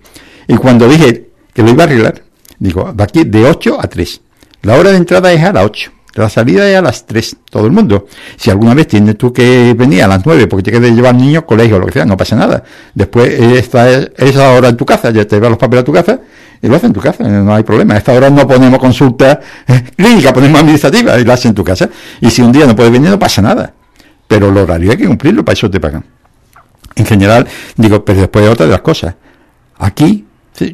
[0.47, 2.23] Y cuando dije que lo iba a arreglar,
[2.59, 4.21] digo, de aquí de 8 a 3.
[4.63, 5.94] La hora de entrada es a las 8.
[6.15, 8.07] La salida es a las 3, todo el mundo.
[8.37, 11.43] Si alguna vez tienes tú que venir a las 9 porque tienes que llevar niños,
[11.43, 12.63] colegio, lo que sea, no pasa nada.
[12.93, 15.91] Después, esta es, esa hora en tu casa, ya te llevas los papeles a tu
[15.91, 16.19] casa
[16.61, 17.95] y lo hace en tu casa, no hay problema.
[17.95, 21.65] A esta hora no ponemos consulta eh, clínica, ponemos administrativa y lo hace en tu
[21.65, 21.89] casa.
[22.21, 23.73] Y si un día no puedes venir, no pasa nada.
[24.25, 26.05] Pero el horario hay que cumplirlo, para eso te pagan.
[26.95, 27.45] En general,
[27.75, 29.15] digo, pero después otra de las cosas.
[29.77, 30.25] Aquí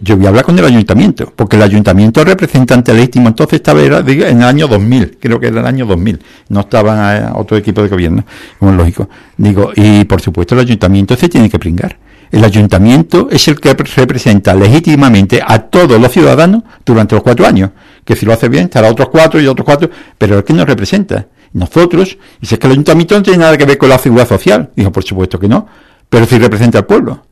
[0.02, 4.38] yo voy a hablar con el ayuntamiento, porque el ayuntamiento representante legítimo entonces estaba en
[4.38, 6.20] el año 2000, creo que era el año 2000,
[6.50, 8.24] no estaba eh, otro equipo de gobierno,
[8.60, 9.10] como es lógico.
[9.38, 11.98] Digo, y por supuesto el ayuntamiento se tiene que pringar.
[12.32, 17.72] El ayuntamiento es el que representa legítimamente a todos los ciudadanos durante los cuatro años,
[18.06, 20.66] que si lo hace bien estará otros cuatro y otros cuatro, pero el que nos
[20.66, 21.28] representa.
[21.54, 24.26] Nosotros, y si es que el ayuntamiento no tiene nada que ver con la figura
[24.26, 25.68] social, dijo por supuesto que no,
[26.10, 27.31] pero si representa al pueblo.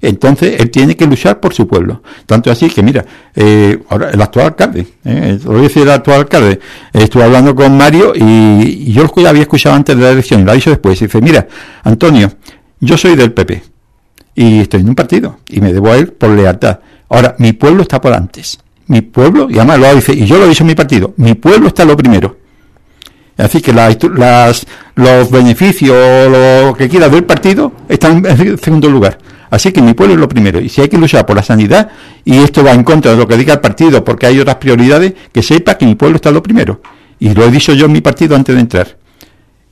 [0.00, 2.02] Entonces, él tiene que luchar por su pueblo.
[2.26, 5.90] Tanto así que, mira, eh, ahora el actual alcalde, eh, lo voy a decir el
[5.90, 6.60] actual alcalde,
[6.92, 10.54] estuve hablando con Mario y, yo lo había escuchado antes de la elección lo ha
[10.54, 11.00] dicho después.
[11.00, 11.46] Y dice, mira,
[11.84, 12.30] Antonio,
[12.80, 13.62] yo soy del PP
[14.34, 16.80] y estoy en un partido y me debo a él por lealtad.
[17.08, 18.58] Ahora, mi pueblo está por antes.
[18.88, 21.68] mi pueblo, y además lo dice, y yo lo dicho en mi partido, mi pueblo
[21.68, 22.36] está lo primero.
[23.36, 23.96] Así que las,
[24.94, 29.18] los beneficios, lo que quiera del partido, están en segundo lugar.
[29.50, 30.60] Así que mi pueblo es lo primero.
[30.60, 31.90] Y si hay que luchar por la sanidad,
[32.24, 35.14] y esto va en contra de lo que diga el partido, porque hay otras prioridades,
[35.32, 36.80] que sepa que mi pueblo está lo primero.
[37.18, 38.96] Y lo he dicho yo en mi partido antes de entrar.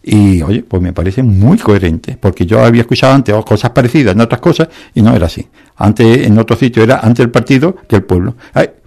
[0.06, 4.20] Y oye, pues me parece muy coherente, porque yo había escuchado antes cosas parecidas en
[4.20, 5.46] otras cosas y no era así.
[5.76, 8.36] Antes, en otro sitio era antes el partido que el pueblo.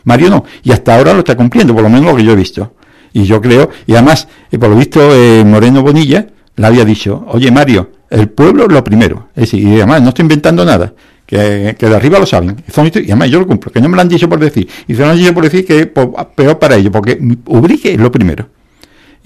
[0.04, 2.36] Mario no, y hasta ahora lo está cumpliendo, por lo menos lo que yo he
[2.36, 2.74] visto.
[3.14, 7.26] Y yo creo, y además, eh, por lo visto, eh, Moreno Bonilla le había dicho,
[7.30, 9.30] oye Mario, el pueblo lo primero.
[9.36, 10.94] Es decir, y además no estoy inventando nada,
[11.26, 12.56] que, de arriba lo saben.
[12.68, 14.68] Y además yo lo cumplo, que no me lo han dicho por decir.
[14.88, 15.88] Y se lo han dicho por decir que es
[16.36, 18.48] peor para ellos, porque Ubrique es lo primero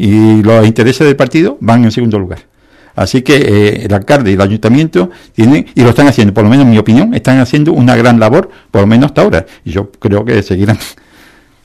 [0.01, 2.39] y los intereses del partido van en segundo lugar.
[2.95, 6.49] Así que eh, el alcalde y el ayuntamiento tienen, y lo están haciendo, por lo
[6.49, 9.71] menos en mi opinión, están haciendo una gran labor, por lo menos hasta ahora, y
[9.71, 10.79] yo creo que seguirán.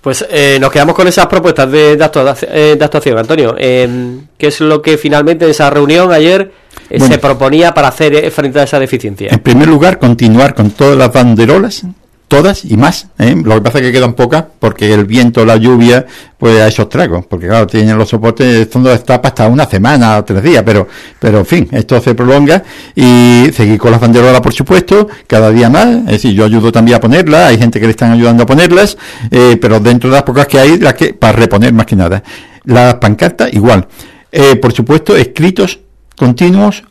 [0.02, 3.56] Pues eh, nos quedamos con esas propuestas de, de, actuación, Antonio.
[3.58, 6.52] Em, ¿Qué es lo que finalmente en esa reunión ayer
[6.91, 9.28] eh, se proponía para hacer frente a esa deficiencia?
[9.30, 11.84] En primer lugar, continuar con todas las banderolas
[12.28, 13.09] todas y más.
[13.18, 13.34] ¿eh?
[13.43, 16.07] Lo que pasa es que quedan pocas porque el viento, la lluvia,
[16.39, 17.26] pues ha hecho tragos.
[17.26, 20.89] Porque claro, tienen los soportes, fondo de etapa hasta una semana o tres días, pero,
[21.18, 22.62] pero en fin, esto se prolonga
[22.95, 25.87] y seguir con las banderolas, por supuesto, cada día más.
[25.87, 28.97] Es decir, yo ayudo también a ponerlas, hay gente que le están ayudando a ponerlas,
[29.30, 32.22] eh, pero dentro de las pocas que hay, las que, para reponer más que nada.
[32.64, 33.87] Las pancartas, igual.
[34.32, 35.78] Eh, por supuesto, escritos
[36.16, 36.84] continuos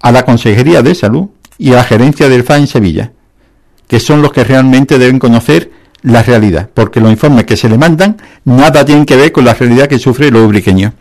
[0.00, 1.28] a la Consejería de Salud
[1.58, 3.12] y a la gerencia del FA en Sevilla
[3.88, 5.72] que son los que realmente deben conocer
[6.02, 9.54] la realidad, porque los informes que se le mandan nada tienen que ver con la
[9.54, 10.92] realidad que sufre los ubriqueños.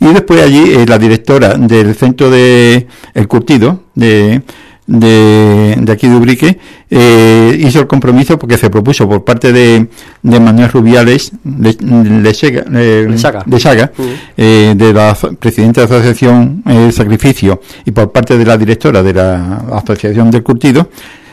[0.00, 4.40] Y después allí eh, la directora del centro de El Curtido, de,
[4.88, 6.58] de, aquí de Ubrique,
[6.90, 9.86] eh, hizo el compromiso porque se propuso por parte de,
[10.22, 13.92] de Manuel Rubiales de, de, Sega, eh, de Saga,
[14.36, 19.64] de la presidenta de la Asociación Sacrificio y por parte de la directora de la
[19.72, 20.88] Asociación del Curtido,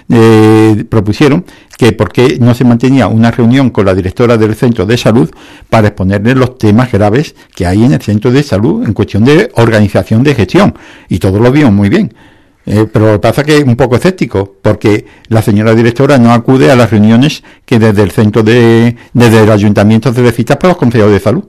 [0.08, 1.46] eh, propusieron
[1.78, 5.32] que por qué no se mantenía una reunión con la directora del centro de salud
[5.68, 9.50] para exponerle los temas graves que hay en el centro de salud en cuestión de
[9.56, 10.76] organización de gestión.
[11.10, 12.14] Y todos lo vieron muy bien.
[12.66, 16.32] Eh, pero lo que pasa que es un poco escéptico, porque la señora directora no
[16.34, 20.70] acude a las reuniones que desde el centro de, desde el ayuntamiento se citas para
[20.70, 21.46] los consejos de salud.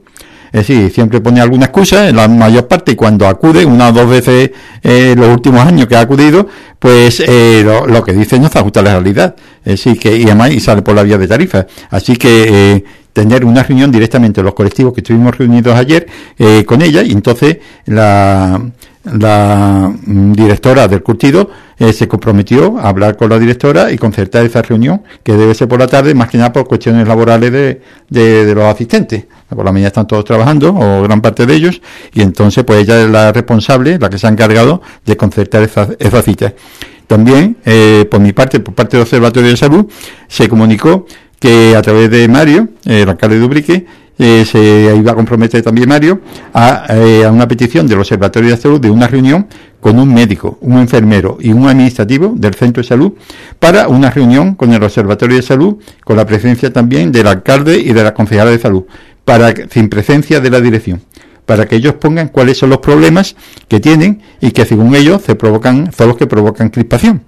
[0.51, 3.91] Es decir, siempre pone alguna excusa, en la mayor parte, y cuando acude, una o
[3.91, 4.51] dos veces
[4.81, 6.47] eh, los últimos años que ha acudido,
[6.79, 9.35] pues eh, lo, que dice no se ajusta a la realidad.
[9.65, 11.67] Es decir, que y además y sale por la vía de tarifa.
[11.89, 16.07] Así que eh, tener una reunión directamente los colectivos que estuvimos reunidos ayer
[16.37, 18.61] eh, con ella, y entonces la,
[19.13, 21.49] la mm, directora del curtido
[21.79, 25.67] eh, se comprometió a hablar con la directora y concertar esa reunión, que debe ser
[25.67, 29.25] por la tarde, más que nada por cuestiones laborales de, de, los asistentes.
[29.47, 31.81] Por la mañana están todos trabajando, o gran parte de ellos,
[32.13, 35.87] y entonces pues ella es la responsable, la que se ha encargado de concertar esa,
[35.99, 36.53] esa cita.
[37.05, 39.85] También, eh, por mi parte, por parte del Observatorio de Salud,
[40.27, 41.05] se comunicó
[41.39, 43.85] que a través de Mario, el alcalde de Ubrique,
[44.19, 46.21] eh, se iba a comprometer también Mario
[46.89, 49.47] eh, a, una petición del Observatorio de Salud de una reunión
[49.79, 53.13] con un médico, un enfermero y un administrativo del centro de salud
[53.59, 57.93] para una reunión con el Observatorio de Salud, con la presencia también del alcalde y
[57.93, 58.85] de la concejala de salud,
[59.23, 61.01] para sin presencia de la dirección
[61.45, 63.37] para que ellos pongan cuáles son los problemas
[63.69, 67.23] que tienen y que según ellos se provocan, son los que provocan crispación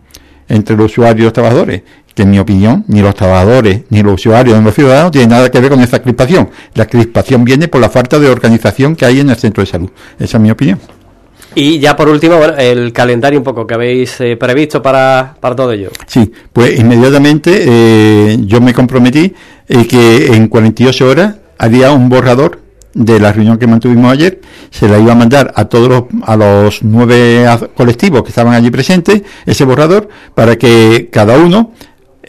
[0.49, 1.83] entre los usuarios y los trabajadores
[2.19, 5.49] que en mi opinión, ni los trabajadores, ni los usuarios, ni los ciudadanos tienen nada
[5.49, 6.49] que ver con esa crispación.
[6.73, 9.89] La crispación viene por la falta de organización que hay en el centro de salud.
[10.19, 10.79] Esa es mi opinión.
[11.55, 15.71] Y ya por último, el calendario un poco que habéis eh, previsto para, para todo
[15.71, 15.91] ello.
[16.07, 19.33] Sí, pues inmediatamente eh, yo me comprometí
[19.69, 22.59] eh, que en 48 horas haría un borrador
[22.93, 24.41] de la reunión que mantuvimos ayer,
[24.71, 27.45] se la iba a mandar a todos los, a los nueve
[27.75, 31.71] colectivos que estaban allí presentes, ese borrador, para que cada uno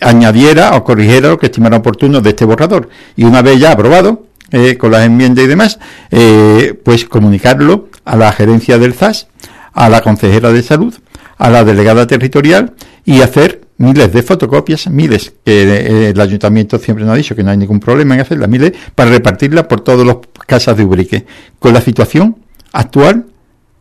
[0.01, 2.89] añadiera o corrigiera lo que estimara oportuno de este borrador.
[3.17, 5.79] Y una vez ya aprobado, eh, con las enmiendas y demás,
[6.11, 9.29] eh, pues comunicarlo a la gerencia del ZAS,
[9.73, 10.95] a la consejera de salud,
[11.39, 12.75] a la delegada territorial
[13.05, 17.43] y hacer miles de fotocopias, miles, que eh, el ayuntamiento siempre nos ha dicho que
[17.43, 21.25] no hay ningún problema en hacerlas, miles, para repartirlas por todas las casas de Ubrique,
[21.59, 22.37] con la situación
[22.73, 23.27] actual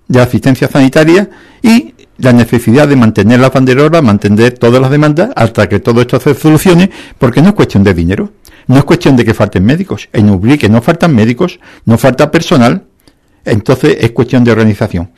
[0.07, 1.30] de asistencia sanitaria
[1.61, 6.20] y la necesidad de mantener la banderola, mantener todas las demandas hasta que todo esto
[6.20, 8.32] se solucione, porque no es cuestión de dinero,
[8.67, 10.09] no es cuestión de que falten médicos.
[10.13, 12.84] En Ubrique no faltan médicos, no falta personal,
[13.45, 15.11] entonces es cuestión de organización,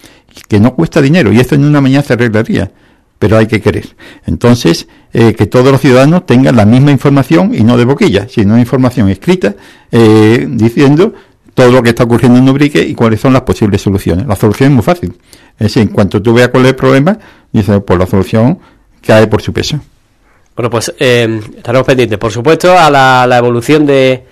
[0.48, 2.72] que no cuesta dinero y esto en una mañana se arreglaría.
[3.20, 3.86] pero hay que querer.
[4.26, 8.58] Entonces, eh, que todos los ciudadanos tengan la misma información y no de boquilla, sino
[8.58, 9.54] información escrita
[9.92, 11.14] eh, diciendo
[11.54, 14.26] todo lo que está ocurriendo en Ubrique y cuáles son las posibles soluciones.
[14.26, 15.14] La solución es muy fácil.
[15.54, 17.18] Es decir, en cuanto tú veas cuál es el problema,
[17.52, 18.60] dices, pues la solución
[19.06, 19.80] cae por su peso.
[20.56, 24.24] Bueno, pues eh, estaremos pendientes, por supuesto, a la, evolución de,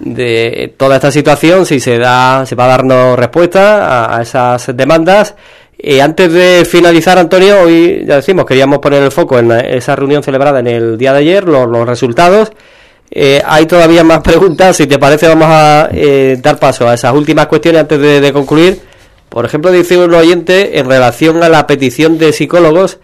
[0.00, 5.34] de, toda esta situación, si se da, se va a darnos respuesta a, esas demandas.
[5.76, 10.22] Eh, antes de finalizar, Antonio, hoy ya decimos, queríamos poner el foco en esa reunión
[10.22, 12.52] celebrada en el día de ayer, los, resultados.
[13.16, 17.14] Eh, hay todavía más preguntas, si te parece vamos a eh, dar paso a esas
[17.14, 18.80] últimas cuestiones antes de, concluir.
[19.28, 22.98] Por ejemplo, dice un oyente en relación a la petición de psicólogos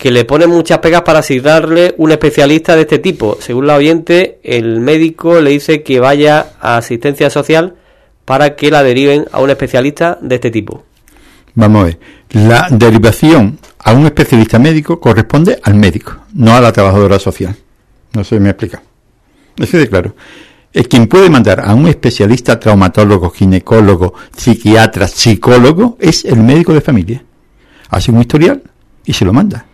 [0.00, 3.38] que le pone muchas pegas para asignarle un especialista de este tipo.
[3.40, 7.74] Según la oyente, el médico le dice que vaya a asistencia social
[8.24, 10.84] para que la deriven a un especialista de este tipo.
[11.54, 11.98] Vamos a ver,
[12.30, 17.56] la derivación a un especialista médico corresponde al médico, no a la trabajadora social.
[18.12, 18.80] No sé si me explica.
[19.58, 20.14] Eso de claro.
[20.72, 26.82] Es quien puede mandar a un especialista traumatólogo, ginecólogo, psiquiatra, psicólogo, es el médico de
[26.82, 27.24] familia.
[27.88, 28.62] Hace un historial
[29.04, 29.64] y se lo manda.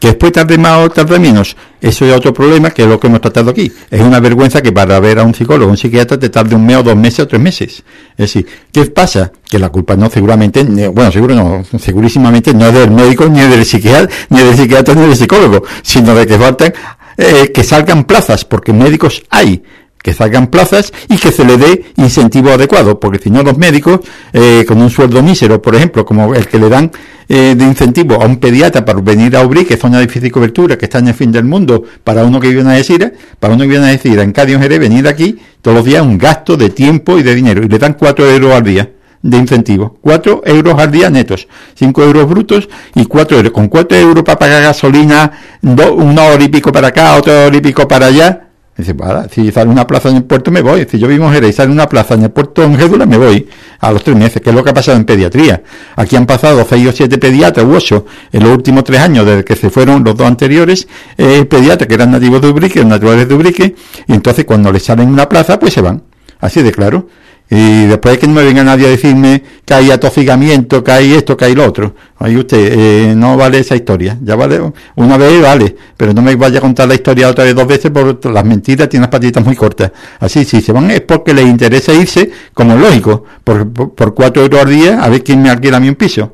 [0.00, 3.06] Que después tarde más o tarde menos, eso es otro problema que es lo que
[3.06, 3.70] hemos tratado aquí.
[3.88, 6.78] Es una vergüenza que para ver a un psicólogo un psiquiatra te tarde un mes
[6.78, 7.84] o dos meses o tres meses.
[8.10, 9.30] Es decir, ¿qué pasa?
[9.48, 13.64] Que la culpa no seguramente, bueno, seguro no, segurísimamente no es del médico, ni del
[13.64, 16.74] psiquiatra, ni del psiquiatra, ni del psicólogo, sino de que faltan,
[17.16, 19.62] eh, que salgan plazas, porque médicos hay
[20.02, 24.00] que salgan plazas y que se le dé incentivo adecuado, porque si no los médicos,
[24.32, 26.90] eh, con un sueldo mísero, por ejemplo, como el que le dan
[27.28, 30.32] eh, de incentivo a un pediatra para venir a Ubrí, que es zona de difícil
[30.32, 33.54] cobertura, que está en el fin del mundo, para uno que vive en decir para
[33.54, 36.56] uno que viene a decir en Cádiz Jerez, venir aquí todos los días un gasto
[36.56, 38.90] de tiempo y de dinero, y le dan cuatro euros al día
[39.22, 39.96] de incentivo.
[40.00, 43.52] cuatro euros al día netos, cinco euros brutos y cuatro euros.
[43.52, 47.60] Con cuatro euros para pagar gasolina, una hora y pico para acá, otra hora y
[47.60, 48.96] pico para allá, Dice,
[49.30, 50.86] si sale una plaza en el puerto me voy.
[50.90, 53.18] Si yo vivo en Jerez y sale una plaza en el puerto en Gédula me
[53.18, 53.46] voy
[53.78, 55.62] a los tres meses, que es lo que ha pasado en pediatría.
[55.94, 59.44] Aquí han pasado seis o siete pediatras u ocho en los últimos tres años desde
[59.44, 63.34] que se fueron los dos anteriores eh, pediatras que eran nativos de Ubrique, naturales de
[63.34, 63.74] Ubrique,
[64.06, 66.02] y entonces cuando les salen una plaza pues se van.
[66.40, 67.08] Así de claro.
[67.54, 71.36] Y después que no me venga nadie a decirme que hay atosigamiento, que hay esto,
[71.36, 71.94] que hay lo otro.
[72.18, 74.16] Ahí usted, eh, no vale esa historia.
[74.22, 74.58] Ya vale,
[74.94, 77.90] una vez vale, pero no me vaya a contar la historia otra vez dos veces
[77.90, 79.92] por las mentiras, tiene las patitas muy cortas.
[80.18, 84.62] Así, si se van es porque les interesa irse, como lógico, por, por, cuatro euros
[84.62, 86.32] al día, a ver quién me alquila a mí un piso.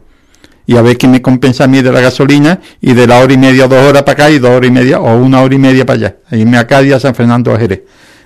[0.66, 3.32] Y a ver quién me compensa a mí de la gasolina y de la hora
[3.32, 5.58] y media, dos horas para acá y dos horas y media o una hora y
[5.58, 6.16] media para allá.
[6.30, 7.82] Irme a Cádiz, a San Fernando, a Jerez.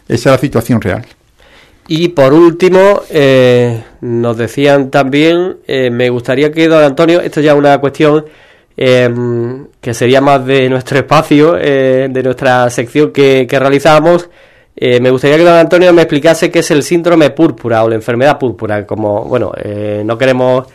[0.07, 1.07] Esa es la situación real.
[1.89, 7.53] Y por último, eh, nos decían también, eh, me gustaría que, don Antonio, esto ya
[7.53, 8.25] es una cuestión
[8.77, 14.31] em, que sería más de nuestro espacio, eh, de nuestra sección que, que realizamos.
[14.81, 18.39] me gustaría que don Antonio me explicase qué es el síndrome púrpura o la enfermedad
[18.39, 18.87] púrpura.
[18.87, 19.53] Como, bueno,
[20.05, 20.67] no queremos,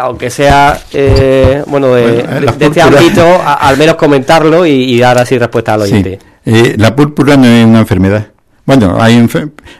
[0.00, 0.78] aunque sea,
[1.66, 2.24] bueno, de,
[2.58, 6.18] este ámbito, al menos comentarlo y, dar así respuesta al oyente.
[6.44, 8.35] la púrpura no es una enfermedad
[8.66, 9.16] bueno, hay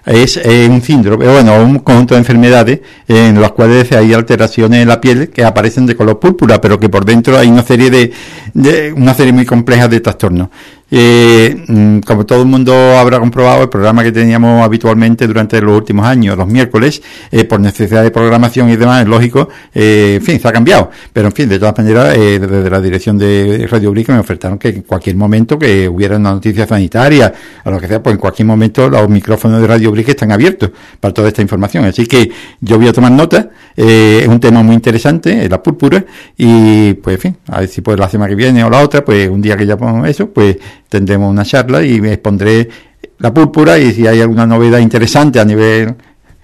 [0.07, 5.01] es un síndrome, bueno, un conjunto de enfermedades en las cuales hay alteraciones en la
[5.01, 8.13] piel que aparecen de color púrpura, pero que por dentro hay una serie de,
[8.55, 10.49] de una serie muy compleja de trastornos.
[10.91, 16.07] Eh, como todo el mundo habrá comprobado, el programa que teníamos habitualmente durante los últimos
[16.07, 20.41] años, los miércoles, eh, por necesidad de programación y demás, es lógico, eh, en fin,
[20.41, 20.91] se ha cambiado.
[21.13, 24.59] Pero en fin, de todas maneras, eh, desde la dirección de Radio Brica me ofertaron
[24.59, 27.33] que en cualquier momento que hubiera una noticia sanitaria,
[27.65, 30.71] o lo que sea, pues en cualquier momento los micrófonos de Radio Brica están abiertos
[31.01, 31.85] para toda esta información.
[31.85, 32.31] Así que
[32.61, 36.05] yo voy a tomar nota, eh, es un tema muy interesante, la púrpura,
[36.37, 39.05] y pues en fin, a ver si pues la semana que viene o la otra,
[39.05, 40.57] pues un día que ya pongo eso, pues
[40.89, 42.69] tendremos una charla y me expondré
[43.19, 45.95] la púrpura y si hay alguna novedad interesante a nivel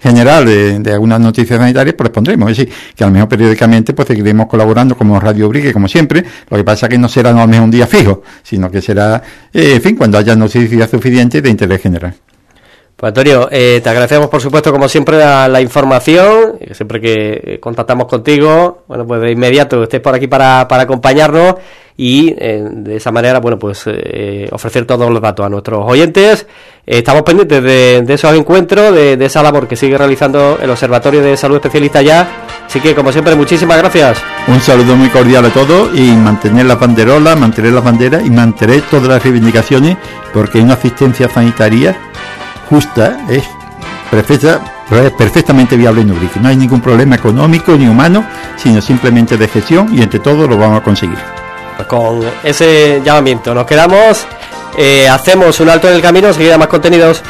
[0.02, 0.44] general
[0.82, 2.50] de, algunas noticias sanitarias, pues pondremos.
[2.50, 6.24] Es decir, que a lo mejor periódicamente pues seguiremos colaborando como Radio Brigue, como siempre.
[6.50, 8.82] Lo que pasa es que no será no al menos un día fijo, sino que
[8.82, 9.22] será,
[9.52, 12.14] eh, en fin, cuando haya noticias suficientes de interés general.
[12.96, 18.06] Pues Antonio, eh, te agradecemos por supuesto como siempre la, información, siempre que eh, contactamos
[18.06, 21.56] contigo, bueno pues de inmediato estés por aquí para, para acompañarnos
[21.96, 23.84] y eh, de esa manera, bueno pues
[24.50, 26.46] ofrecer todos los datos a nuestros oyentes.
[26.86, 31.56] estamos pendientes de, esos encuentros, de, esa labor que sigue realizando el Observatorio de Salud
[31.56, 34.22] Especialista ya, así que como siempre muchísimas gracias.
[34.48, 38.82] Un saludo muy cordial a todos y mantener la banderola, mantener la bandera y mantener
[38.82, 39.96] todas las reivindicaciones
[40.32, 41.96] porque una asistencia sanitaria
[42.72, 43.44] justa, es
[44.10, 44.60] perfecta,
[45.18, 46.40] perfectamente viable en Ubrique.
[46.40, 48.24] No hay ningún problema económico ni humano,
[48.56, 51.41] sino simplemente de gestión y entre todos lo vamos a conseguir.
[51.86, 53.54] Con ese llamamiento.
[53.54, 54.26] Nos quedamos,
[55.10, 57.22] hacemos un alto en el camino, seguida más contenidos.